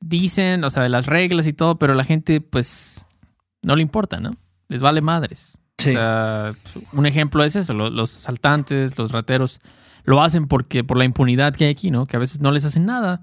dicen, 0.00 0.64
o 0.64 0.70
sea, 0.70 0.82
de 0.82 0.88
las 0.88 1.06
reglas 1.06 1.46
y 1.46 1.52
todo, 1.52 1.78
pero 1.78 1.94
la 1.94 2.04
gente, 2.04 2.40
pues, 2.40 3.06
no 3.62 3.76
le 3.76 3.82
importa, 3.82 4.18
¿no? 4.20 4.32
Les 4.68 4.82
vale 4.82 5.00
madres. 5.00 5.58
Sí. 5.78 5.90
O 5.90 5.92
sea, 5.92 6.52
un 6.92 7.06
ejemplo 7.06 7.44
es 7.44 7.54
eso, 7.54 7.72
lo- 7.74 7.90
los 7.90 8.16
asaltantes, 8.16 8.98
los 8.98 9.12
rateros, 9.12 9.60
lo 10.04 10.22
hacen 10.22 10.48
porque 10.48 10.82
por 10.84 10.96
la 10.96 11.04
impunidad 11.04 11.54
que 11.54 11.64
hay 11.66 11.70
aquí, 11.70 11.90
¿no? 11.90 12.06
Que 12.06 12.16
a 12.16 12.20
veces 12.20 12.40
no 12.40 12.50
les 12.52 12.64
hacen 12.64 12.84
nada. 12.86 13.22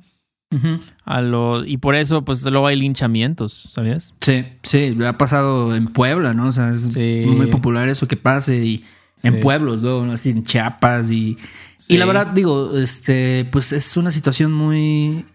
A 1.05 1.21
lo, 1.21 1.65
y 1.65 1.77
por 1.77 1.95
eso, 1.95 2.23
pues 2.23 2.43
luego 2.43 2.67
hay 2.67 2.75
linchamientos, 2.77 3.51
¿sabías? 3.71 4.13
sí, 4.21 4.45
sí, 4.63 4.95
ha 5.05 5.17
pasado 5.17 5.75
en 5.75 5.87
Puebla, 5.87 6.33
¿no? 6.33 6.47
O 6.47 6.51
sea, 6.51 6.69
es 6.69 6.83
Sí. 6.93 7.23
muy 7.27 7.47
popular 7.47 7.87
eso 7.89 8.07
que 8.07 8.15
pase 8.17 8.63
y 8.63 8.85
en 9.23 9.35
Sí. 9.35 9.39
pueblos, 9.41 9.81
luego, 9.81 10.05
¿no? 10.05 10.13
así 10.13 10.29
en 10.29 10.43
Chiapas 10.43 11.11
y, 11.11 11.37
Sí. 11.77 11.95
y 11.95 11.97
la 11.97 12.05
verdad, 12.05 12.27
digo, 12.27 12.77
este, 12.77 13.45
pues 13.51 13.71
es 13.73 13.97
una 13.97 14.11
situación 14.11 14.53
muy, 14.53 15.25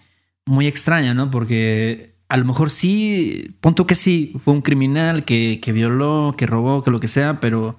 muy 0.47 0.67
extraña, 0.67 1.13
¿no? 1.15 1.31
Porque 1.31 2.15
a 2.31 2.37
lo 2.37 2.45
mejor 2.45 2.71
sí, 2.71 3.55
punto 3.61 3.87
que 3.87 3.95
sí, 3.95 4.35
fue 4.43 4.55
un 4.55 4.63
criminal 4.63 5.25
que, 5.25 5.61
que 5.63 5.73
violó, 5.73 6.35
que 6.37 6.47
robó, 6.47 6.83
que 6.83 6.91
lo 6.91 7.01
que 7.01 7.09
sea, 7.09 7.41
pero, 7.41 7.79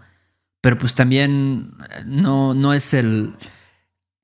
pero 0.61 0.77
pues 0.77 0.93
también 0.95 1.71
no, 2.05 2.53
no 2.53 2.73
es 2.73 2.93
el, 2.93 3.33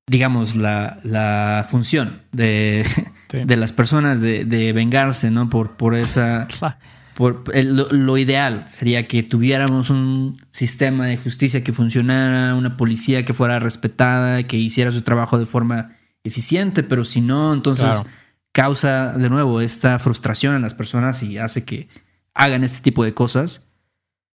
digamos, 0.08 0.56
la, 0.56 1.00
la 1.04 1.66
función 1.70 2.22
de, 2.32 2.86
Sí. 3.30 3.40
de 3.44 3.58
las 3.58 3.72
personas 3.74 4.22
de, 4.22 4.46
de 4.46 4.72
vengarse, 4.74 5.32
¿no? 5.32 5.50
Por, 5.50 5.76
por 5.78 5.96
esa... 5.96 6.48
Por, 7.16 7.44
el- 7.54 7.78
lo, 7.78 7.90
lo 7.94 8.18
ideal 8.18 8.68
sería 8.68 9.08
que 9.08 9.24
tuviéramos 9.24 9.90
un 9.90 10.38
sistema 10.50 11.06
de 11.06 11.16
justicia 11.16 11.64
que 11.64 11.72
funcionara, 11.72 12.56
una 12.56 12.76
policía 12.76 13.24
que 13.24 13.34
fuera 13.34 13.58
respetada, 13.58 14.44
que 14.44 14.58
hiciera 14.58 14.92
su 14.92 15.02
trabajo 15.02 15.40
de 15.40 15.46
forma 15.46 15.92
eficiente, 16.26 16.84
pero 16.84 17.06
si 17.06 17.22
no, 17.22 17.54
entonces 17.54 17.86
Claro. 17.86 18.10
causa 18.52 19.14
de 19.14 19.30
nuevo 19.30 19.62
esta 19.62 19.98
frustración 19.98 20.56
en 20.56 20.62
las 20.62 20.74
personas 20.74 21.24
y 21.24 21.38
hace 21.38 21.64
que 21.64 21.88
hagan 22.34 22.66
este 22.66 22.82
tipo 22.82 23.06
de 23.06 23.14
cosas. 23.14 23.72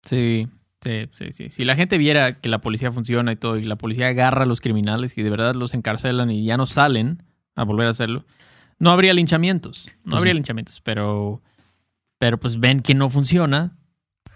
Sí, 0.05 0.47
sí, 0.87 1.09
sí, 1.11 1.33
sí. 1.33 1.51
Si 1.51 1.65
la 1.65 1.77
gente 1.77 1.99
viera 1.99 2.39
que 2.41 2.49
la 2.49 2.61
policía 2.61 2.93
funciona 2.93 3.33
y 3.33 3.37
todo, 3.37 3.57
y 3.59 3.63
la 3.65 3.77
policía 3.77 4.09
agarra 4.09 4.43
a 4.45 4.47
los 4.47 4.61
criminales 4.61 5.17
y 5.19 5.23
de 5.23 5.31
verdad 5.31 5.55
los 5.55 5.75
encarcelan 5.75 6.31
y 6.31 6.45
ya 6.45 6.57
no 6.57 6.67
salen 6.67 7.23
a 7.55 7.65
volver 7.65 7.87
a 7.87 7.91
hacerlo, 7.91 8.25
no 8.79 8.91
habría 8.91 9.13
linchamientos. 9.15 9.89
No 10.05 10.11
Pues 10.11 10.19
habría 10.19 10.33
sí. 10.33 10.37
linchamientos, 10.37 10.81
pero, 10.83 11.43
pero 12.19 12.39
pues 12.39 12.61
ven 12.61 12.81
que 12.81 12.95
no 12.95 13.09
funciona 13.09 13.77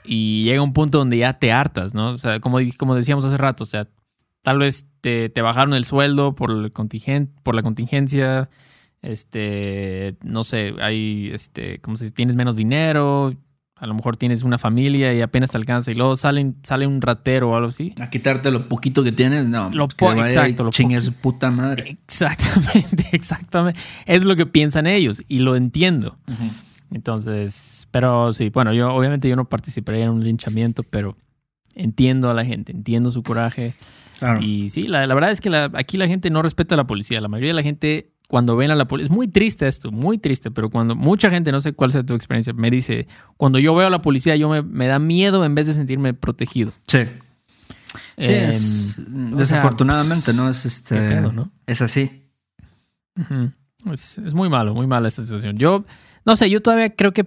y 0.05 0.45
llega 0.45 0.63
un 0.63 0.73
punto 0.73 0.99
donde 0.99 1.19
ya 1.19 1.39
te 1.39 1.53
hartas, 1.53 1.95
¿no? 1.95 2.11
O 2.11 2.19
sea, 2.19 2.41
como, 2.41 2.59
como 2.79 2.95
decíamos 2.95 3.25
hace 3.25 3.37
rato, 3.37 3.65
o 3.65 3.67
sea, 3.67 3.89
tal 4.43 4.59
vez 4.59 4.87
te, 5.03 5.29
te 5.29 5.43
bajaron 5.43 5.75
el 5.75 5.85
sueldo 5.85 6.35
por, 6.35 6.51
el 6.51 6.73
contingent, 6.73 7.31
por 7.43 7.55
la 7.55 7.63
contingencia, 7.63 8.49
este, 9.03 10.17
no 10.23 10.45
sé, 10.45 10.75
hay, 10.81 11.31
este, 11.33 11.79
como 11.81 11.97
si 11.97 12.11
tienes 12.11 12.37
menos 12.37 12.57
dinero, 12.57 13.35
a 13.83 13.87
lo 13.87 13.95
mejor 13.95 14.17
tienes 14.19 14.43
una 14.43 14.59
familia 14.59 15.15
y 15.15 15.23
apenas 15.23 15.51
te 15.51 15.57
alcanza 15.57 15.91
y 15.91 15.95
luego 15.95 16.15
salen, 16.15 16.57
sale 16.63 16.87
un 16.87 17.01
ratero 17.01 17.51
o 17.51 17.57
algo 17.57 17.69
así. 17.71 17.95
A 18.01 18.11
quitarte 18.11 18.51
lo 18.51 18.69
poquito 18.69 19.03
que 19.03 19.11
tienes, 19.11 19.49
no. 19.49 19.71
Lo 19.73 19.89
que 19.89 19.97
po- 19.97 20.07
vaya 20.09 20.25
exacto, 20.27 20.65
lo 20.65 20.71
chingue 20.71 20.99
su 20.99 21.15
puta 21.15 21.51
madre. 21.51 21.99
Exactamente, 22.05 23.07
exactamente. 23.13 23.81
Es 24.05 24.25
lo 24.25 24.37
que 24.37 24.45
piensan 24.47 24.87
ellos 24.87 25.23
y 25.29 25.39
lo 25.39 25.57
entiendo. 25.57 26.19
Entonces, 26.93 27.89
pero 27.91 28.33
sí, 28.33 28.51
bueno, 28.51 28.73
yo 28.73 28.93
obviamente 28.93 29.29
yo 29.29 29.37
no 29.37 29.49
participaría 29.49 30.05
en 30.05 30.11
un 30.11 30.25
linchamiento, 30.25 30.83
pero 30.83 31.17
entiendo 31.75 32.29
a 32.31 32.35
la 32.35 32.45
gente, 32.45 32.73
entiendo 32.73 33.11
su 33.11 33.23
coraje. 33.23 33.75
Claro. 34.19 34.43
Y 34.43 34.69
sí, 34.69 34.83
la, 34.89 35.07
la 35.07 35.15
verdad 35.15 35.31
es 35.31 35.41
que 35.41 35.51
la- 35.51 35.71
aquí 35.75 35.97
la 35.97 36.07
gente 36.09 36.31
no 36.31 36.43
respeta 36.43 36.75
a 36.75 36.77
la 36.77 36.87
policía. 36.87 37.21
La 37.21 37.29
mayoría 37.29 37.51
de 37.51 37.55
la 37.55 37.63
gente, 37.63 38.11
cuando 38.31 38.55
ven 38.55 38.71
a 38.71 38.77
la 38.77 38.87
policía, 38.87 39.11
es 39.11 39.11
muy 39.17 39.27
triste 39.27 39.67
esto, 39.67 39.91
muy 39.91 40.17
triste, 40.17 40.53
pero 40.53 40.71
cuando 40.71 40.95
mucha 40.95 41.31
gente, 41.31 41.51
no 41.51 41.61
sé 41.61 41.73
cuál 41.73 41.91
sea 41.91 42.05
tu 42.07 42.15
experiencia, 42.15 42.53
me 42.53 42.71
dice, 42.71 43.09
cuando 43.37 43.59
yo 43.59 43.75
veo 43.75 43.89
a 43.89 43.91
la 43.91 44.01
policía, 44.03 44.37
yo 44.37 44.49
me, 44.49 44.63
me 44.63 44.87
da 44.87 45.01
miedo 45.01 45.45
en 45.45 45.57
vez 45.57 45.67
de 45.67 45.73
sentirme 45.73 46.15
protegido. 46.15 46.73
Sí. 46.87 47.01
Sí, 48.19 48.33
Em, 48.33 48.51
es- 48.51 48.97
desafortunadamente, 49.37 50.33
sea, 50.33 50.35
¿no? 50.35 50.49
Es 50.49 50.65
este. 50.65 50.95
qué 50.95 51.01
pedo, 51.01 51.33
¿no? 51.33 51.51
Es 51.67 51.83
así. 51.83 52.29
Es, 53.93 54.19
es 54.19 54.33
muy 54.35 54.49
malo, 54.49 54.75
muy 54.75 54.87
mala 54.87 55.09
esta 55.09 55.23
situación. 55.23 55.57
Yo, 55.57 55.85
no 56.25 56.37
sé, 56.37 56.49
yo 56.51 56.63
todavía 56.63 56.95
creo 56.95 57.13
que 57.13 57.27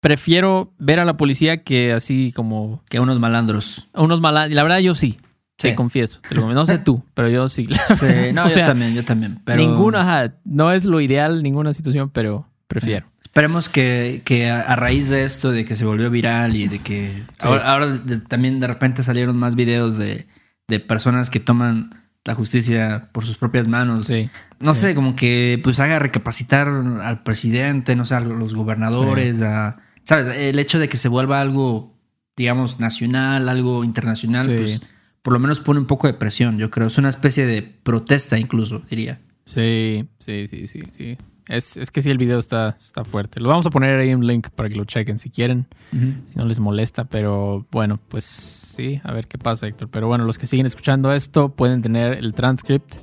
prefiero 0.00 0.74
ver 0.78 1.00
a 1.00 1.04
la 1.06 1.16
policía 1.16 1.62
que 1.62 1.92
así 1.92 2.32
como 2.32 2.82
Que 2.90 3.00
unos 3.00 3.18
malandros. 3.18 3.88
unos 3.94 4.20
malas. 4.20 4.50
La 4.50 4.62
verdad, 4.62 4.78
yo 4.80 4.94
sí. 4.94 5.16
Sí. 5.64 5.70
Te 5.70 5.74
confieso. 5.74 6.20
te 6.28 6.34
lo- 6.34 6.52
no 6.52 6.66
sé 6.66 6.78
tú, 6.78 7.02
pero 7.14 7.28
yo 7.28 7.48
sí. 7.48 7.66
Sí, 7.94 8.06
no, 8.32 8.44
O 8.44 8.48
yo 8.48 8.64
también, 8.64 8.94
yo 8.94 9.04
también. 9.04 9.40
Pero 9.44 9.58
Ninguna, 9.58 10.00
ajá, 10.02 10.34
no 10.44 10.70
es 10.72 10.84
lo 10.84 11.00
ideal, 11.00 11.42
ninguna 11.42 11.72
situación, 11.72 12.10
pero 12.10 12.46
prefiero. 12.68 13.06
Esperemos 13.22 13.68
que, 13.68 14.22
que 14.24 14.48
a, 14.48 14.76
raíz 14.76 15.08
de 15.10 15.24
esto, 15.24 15.50
de 15.50 15.64
que 15.64 15.74
se 15.74 15.84
volvió 15.84 16.08
viral 16.10 16.54
y 16.54 16.68
de 16.68 16.78
que 16.78 17.22
ahora, 17.42 17.72
ahora 17.72 17.86
de- 17.88 18.20
también 18.20 18.60
de 18.60 18.66
repente 18.68 19.02
salieron 19.02 19.36
más 19.36 19.56
videos 19.56 19.96
de, 19.98 20.28
de 20.68 20.80
personas 20.80 21.30
que 21.30 21.40
toman 21.40 21.90
la 22.24 22.34
justicia 22.34 23.08
por 23.12 23.26
sus 23.26 23.36
propias 23.36 23.66
manos. 23.66 24.06
Sí. 24.06 24.30
No 24.60 24.74
sí. 24.74 24.82
sé, 24.82 24.94
como 24.94 25.16
que 25.16 25.60
pues 25.64 25.80
haga 25.80 25.98
recapacitar 25.98 26.68
al 26.68 27.22
presidente, 27.24 27.96
no 27.96 28.06
sé, 28.06 28.14
a 28.14 28.20
los 28.20 28.54
gobernadores, 28.54 29.42
a, 29.42 29.78
¿sabes? 30.04 30.28
El 30.28 30.58
hecho 30.58 30.78
de 30.78 30.88
que 30.88 30.96
se 30.96 31.08
vuelva 31.08 31.40
algo, 31.40 31.98
digamos, 32.36 32.78
nacional, 32.80 33.48
algo 33.48 33.82
internacional, 33.84 34.46
pues 34.46 34.80
por 35.24 35.32
lo 35.32 35.38
menos 35.38 35.60
pone 35.60 35.80
un 35.80 35.86
poco 35.86 36.06
de 36.06 36.12
presión, 36.12 36.58
yo 36.58 36.68
creo. 36.68 36.86
Es 36.86 36.98
una 36.98 37.08
especie 37.08 37.46
de 37.46 37.62
protesta 37.62 38.38
incluso, 38.38 38.82
diría. 38.90 39.22
Sí, 39.46 40.06
sí, 40.18 40.46
sí, 40.46 40.68
sí, 40.68 40.82
sí. 40.90 41.16
Es, 41.48 41.78
es 41.78 41.90
que 41.90 42.02
sí, 42.02 42.10
el 42.10 42.18
video 42.18 42.38
está, 42.38 42.76
está 42.78 43.06
fuerte. 43.06 43.40
Lo 43.40 43.48
vamos 43.48 43.64
a 43.64 43.70
poner 43.70 43.98
ahí 43.98 44.12
un 44.12 44.26
link 44.26 44.50
para 44.50 44.68
que 44.68 44.74
lo 44.74 44.84
chequen 44.84 45.18
si 45.18 45.30
quieren, 45.30 45.66
si 45.92 46.36
no 46.38 46.44
les 46.44 46.60
molesta. 46.60 47.04
Pero 47.04 47.66
bueno, 47.70 47.98
pues 48.08 48.24
sí, 48.24 49.00
a 49.02 49.12
ver 49.12 49.26
qué 49.26 49.38
pasa, 49.38 49.66
Héctor. 49.66 49.88
Pero 49.90 50.08
bueno, 50.08 50.26
los 50.26 50.36
que 50.36 50.46
siguen 50.46 50.66
escuchando 50.66 51.10
esto 51.10 51.48
pueden 51.48 51.80
tener 51.80 52.18
el 52.18 52.34
transcript 52.34 52.96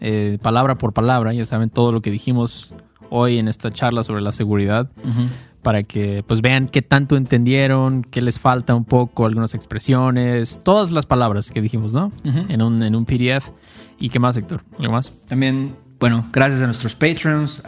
eh, 0.00 0.36
palabra 0.42 0.76
por 0.76 0.92
palabra. 0.92 1.32
Ya 1.32 1.46
saben 1.46 1.70
todo 1.70 1.90
lo 1.90 2.02
que 2.02 2.10
dijimos 2.10 2.74
hoy 3.08 3.38
en 3.38 3.48
esta 3.48 3.70
charla 3.70 4.04
sobre 4.04 4.20
la 4.20 4.32
seguridad 4.32 4.90
Ujú. 4.98 5.28
Para 5.62 5.82
que 5.82 6.24
pues 6.26 6.42
vean 6.42 6.66
qué 6.66 6.82
tanto 6.82 7.16
entendieron, 7.16 8.02
qué 8.02 8.20
les 8.20 8.38
falta 8.38 8.74
un 8.74 8.84
poco, 8.84 9.26
algunas 9.26 9.54
expresiones, 9.54 10.60
todas 10.62 10.90
las 10.90 11.06
palabras 11.06 11.50
que 11.50 11.62
dijimos, 11.62 11.92
¿no? 11.92 12.12
En 12.48 12.62
un, 12.62 12.82
en 12.82 12.94
un 12.94 13.04
PDF. 13.04 13.50
¿Y 13.98 14.08
qué 14.08 14.18
más, 14.18 14.36
Héctor? 14.36 14.64
¿Algo 14.78 14.92
más? 14.92 15.12
También, 15.26 15.76
bueno, 16.00 16.28
gracias 16.32 16.62
a 16.62 16.66
nuestros 16.66 16.94
patrons. 16.96 17.62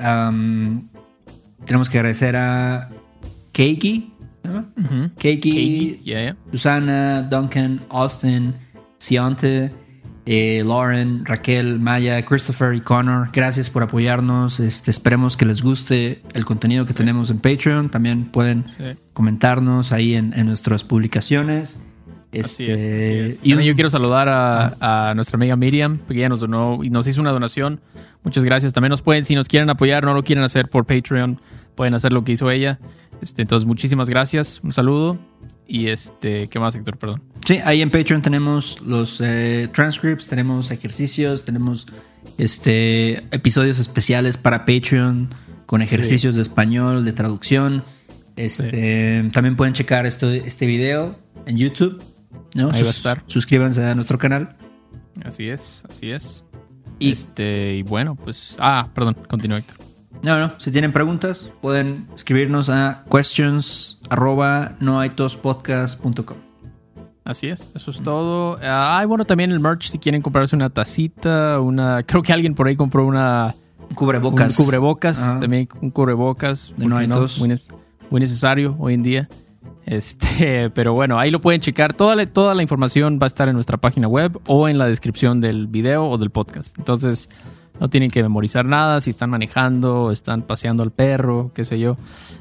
tenemos 1.65 1.89
que 1.89 1.99
agradecer 1.99 2.37
a 2.37 2.91
Keiki, 3.53 4.13
¿no? 4.43 4.67
Keiki, 5.17 5.51
Katie, 5.51 6.01
yeah, 6.03 6.23
yeah. 6.23 6.37
Susana, 6.51 7.23
Duncan, 7.23 7.81
Austin, 7.89 8.55
Sionte, 8.99 9.73
eh, 10.27 10.63
Lauren, 10.67 11.25
Raquel, 11.25 11.81
Maya, 11.81 12.25
Christopher 12.25 12.75
y 12.75 12.81
Connor. 12.81 13.29
Gracias 13.33 13.69
por 13.71 13.83
apoyarnos. 13.83 14.59
Este, 14.61 14.91
esperemos 14.91 15.37
que 15.37 15.45
les 15.45 15.63
guste 15.63 16.23
el 16.33 16.45
contenido 16.45 16.87
que 16.87 16.95
tenemos 16.95 17.31
en 17.31 17.39
Patreon. 17.39 17.91
También 17.91 18.27
pueden 18.27 18.65
Sí. 18.79 18.97
comentarnos 19.13 19.93
ahí 19.93 20.15
en, 20.15 20.33
en 20.35 20.47
nuestras 20.47 20.83
publicaciones. 20.85 21.81
Así 22.33 22.65
Este, 22.65 22.73
es, 22.73 22.81
así 22.81 22.91
es. 22.91 23.41
y 23.45 23.51
También 23.51 23.69
yo 23.69 23.75
quiero 23.75 23.91
saludar 23.91 24.29
a, 24.29 25.11
a 25.11 25.15
nuestra 25.15 25.37
amiga 25.37 25.55
Miriam, 25.57 25.99
porque 25.99 26.19
ella 26.19 26.29
nos 26.31 26.41
donó 26.41 26.83
y 26.83 26.91
nos 26.91 27.07
hizo 27.07 27.21
una 27.21 27.31
donación. 27.31 27.81
Muchas 28.25 28.43
gracias. 28.45 28.73
También 28.73 28.91
nos 28.91 29.03
pueden, 29.03 29.25
si 29.25 29.35
nos 29.37 29.47
quieren 29.47 29.71
apoyar, 29.71 30.05
no 30.05 30.15
lo 30.15 30.25
quieren 30.25 30.43
hacer 30.43 30.69
por 30.69 30.85
Patreon, 30.87 31.39
pueden 31.77 31.95
hacer 31.95 32.13
lo 32.13 32.25
que 32.25 32.33
hizo 32.33 32.51
ella. 32.51 32.81
Este, 33.21 33.43
entonces, 33.43 33.67
muchísimas 33.67 34.09
gracias. 34.09 34.61
Un 34.63 34.73
saludo. 34.73 35.19
Y 35.67 35.89
este, 35.89 36.49
¿qué 36.49 36.59
más, 36.59 36.77
Héctor? 36.77 36.99
Perdón. 36.99 37.23
Sí, 37.47 37.59
ahí 37.65 37.81
en 37.81 37.91
Patreon 37.91 38.21
tenemos 38.23 38.81
los 38.83 39.21
eh, 39.23 39.69
transcripts, 39.73 40.29
tenemos 40.29 40.71
ejercicios, 40.71 41.45
tenemos 41.45 41.87
este 42.39 43.15
episodios 43.35 43.79
especiales 43.79 44.37
para 44.37 44.65
Patreon 44.65 45.29
con 45.67 45.81
ejercicios 45.83 46.37
de 46.37 46.43
español, 46.43 47.05
de 47.05 47.13
traducción. 47.13 47.85
Este, 48.37 49.27
También 49.33 49.57
pueden 49.57 49.73
checar 49.75 50.07
esto, 50.07 50.29
este 50.31 50.67
video 50.67 51.19
en 51.47 51.57
YouTube. 51.57 52.03
¿no? 52.55 52.71
Ahí 52.71 52.83
va 52.83 52.89
a 52.89 52.91
estar. 52.91 53.23
Suscríbanse 53.27 53.85
a 53.85 53.95
nuestro 53.95 54.19
canal. 54.19 54.57
Así 55.25 55.49
es, 55.49 55.85
así 55.89 56.11
es. 56.11 56.45
Y- 56.99 57.13
este, 57.13 57.77
y 57.77 57.83
bueno, 57.83 58.17
pues. 58.17 58.57
Ah, 58.59 58.91
perdón, 58.95 59.17
continúa, 59.29 59.59
Héctor. 59.59 59.79
No, 60.23 60.39
no, 60.39 60.55
si 60.59 60.71
tienen 60.71 60.93
preguntas, 60.93 61.53
pueden 61.61 62.07
escribirnos 62.15 62.71
a 62.71 63.05
questions 63.11 63.99
arroba 64.09 64.73
noaitospodcast.com. 64.81 66.37
Así 67.25 67.49
es, 67.49 67.71
eso 67.75 67.91
es 67.91 68.03
todo. 68.03 68.59
Ah, 68.63 69.01
y 69.03 69.07
bueno, 69.07 69.25
también 69.25 69.51
el 69.51 69.59
merch, 69.59 69.89
si 69.89 69.99
quieren 69.99 70.21
comprarse 70.21 70.55
una 70.55 70.69
tacita, 70.69 71.59
una. 71.61 72.03
Creo 72.03 72.23
que 72.23 72.33
alguien 72.33 72.55
por 72.55 72.69
ahí 72.69 72.77
compró 72.77 73.07
una. 73.07 73.55
Cubrebocas. 73.95 74.59
Un 74.59 74.65
cubrebocas, 74.65 75.23
Ajá. 75.23 75.41
también 75.41 75.69
un 75.81 75.91
cubrebocas. 75.91 76.75
De 76.77 76.83
¿por 76.83 76.87
no 76.87 76.97
qué 76.97 77.03
hay 77.03 77.09
tos. 77.09 77.39
Muy, 77.39 77.59
muy 78.11 78.21
necesario 78.21 78.77
hoy 78.79 78.95
en 78.95 79.03
día. 79.03 79.29
Este, 79.87 80.71
pero 80.75 80.93
bueno, 80.93 81.19
ahí 81.19 81.31
lo 81.31 81.41
pueden 81.41 81.61
checar. 81.63 81.95
Toda 81.95 82.15
la, 82.15 82.27
toda 82.27 82.55
la 82.55 82.63
información 82.63 83.19
va 83.21 83.25
a 83.25 83.29
estar 83.29 83.49
en 83.49 83.55
nuestra 83.55 83.79
página 83.79 84.07
web 84.07 84.39
o 84.47 84.69
en 84.69 84.77
la 84.77 84.87
descripción 84.87 85.41
del 85.41 85.67
video 85.67 86.07
o 86.07 86.19
del 86.19 86.31
podcast. 86.31 86.79
Entonces, 86.79 87.31
no 87.81 87.89
tienen 87.91 88.11
que 88.11 88.23
memorizar 88.23 88.65
nada. 88.65 89.01
Si 89.01 89.11
están 89.11 89.31
manejando, 89.31 90.11
están 90.11 90.43
paseando 90.43 90.83
al 90.83 90.91
perro, 90.91 91.51
qué 91.55 91.65
sé 91.65 91.79
yo. 91.79 91.97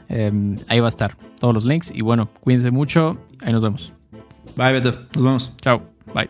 eh, 0.09 0.31
ahí 0.67 0.79
va 0.79 0.87
a 0.87 0.89
estar 0.89 1.15
todos 1.39 1.53
los 1.53 1.65
links. 1.65 1.91
Y 1.93 2.01
bueno, 2.01 2.29
cuídense 2.39 2.71
mucho. 2.71 3.17
Ahí 3.41 3.51
nos 3.53 3.61
vemos. 3.61 3.93
Bye, 4.55 4.73
Beto. 4.73 4.91
Nos 5.15 5.23
vemos. 5.23 5.53
Chao. 5.61 5.81
Bye. 6.13 6.29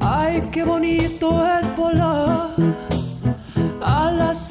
Ay, 0.00 0.42
qué 0.52 0.64
bonito 0.64 1.44
es 1.60 1.76
volar 1.76 2.50
a 3.82 4.10
las 4.12 4.50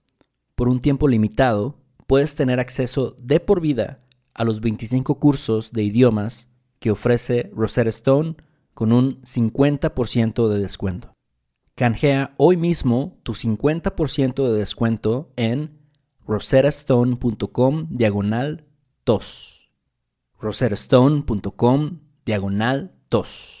Por 0.61 0.69
un 0.69 0.79
tiempo 0.79 1.07
limitado, 1.07 1.79
puedes 2.05 2.35
tener 2.35 2.59
acceso 2.59 3.15
de 3.19 3.39
por 3.39 3.61
vida 3.61 4.03
a 4.35 4.43
los 4.43 4.61
25 4.61 5.17
cursos 5.17 5.71
de 5.71 5.81
idiomas 5.81 6.51
que 6.77 6.91
ofrece 6.91 7.49
Rosetta 7.55 7.89
Stone 7.89 8.35
con 8.75 8.91
un 8.91 9.19
50% 9.23 10.49
de 10.49 10.59
descuento. 10.59 11.15
Canjea 11.73 12.35
hoy 12.37 12.57
mismo 12.57 13.17
tu 13.23 13.33
50% 13.33 14.51
de 14.51 14.59
descuento 14.59 15.33
en 15.35 15.79
rosettastone.com 16.27 17.87
diagonal 17.89 18.67
tos. 19.03 19.71
rosettastone.com 20.39 22.01
diagonal 22.23 22.91
tos. 23.09 23.60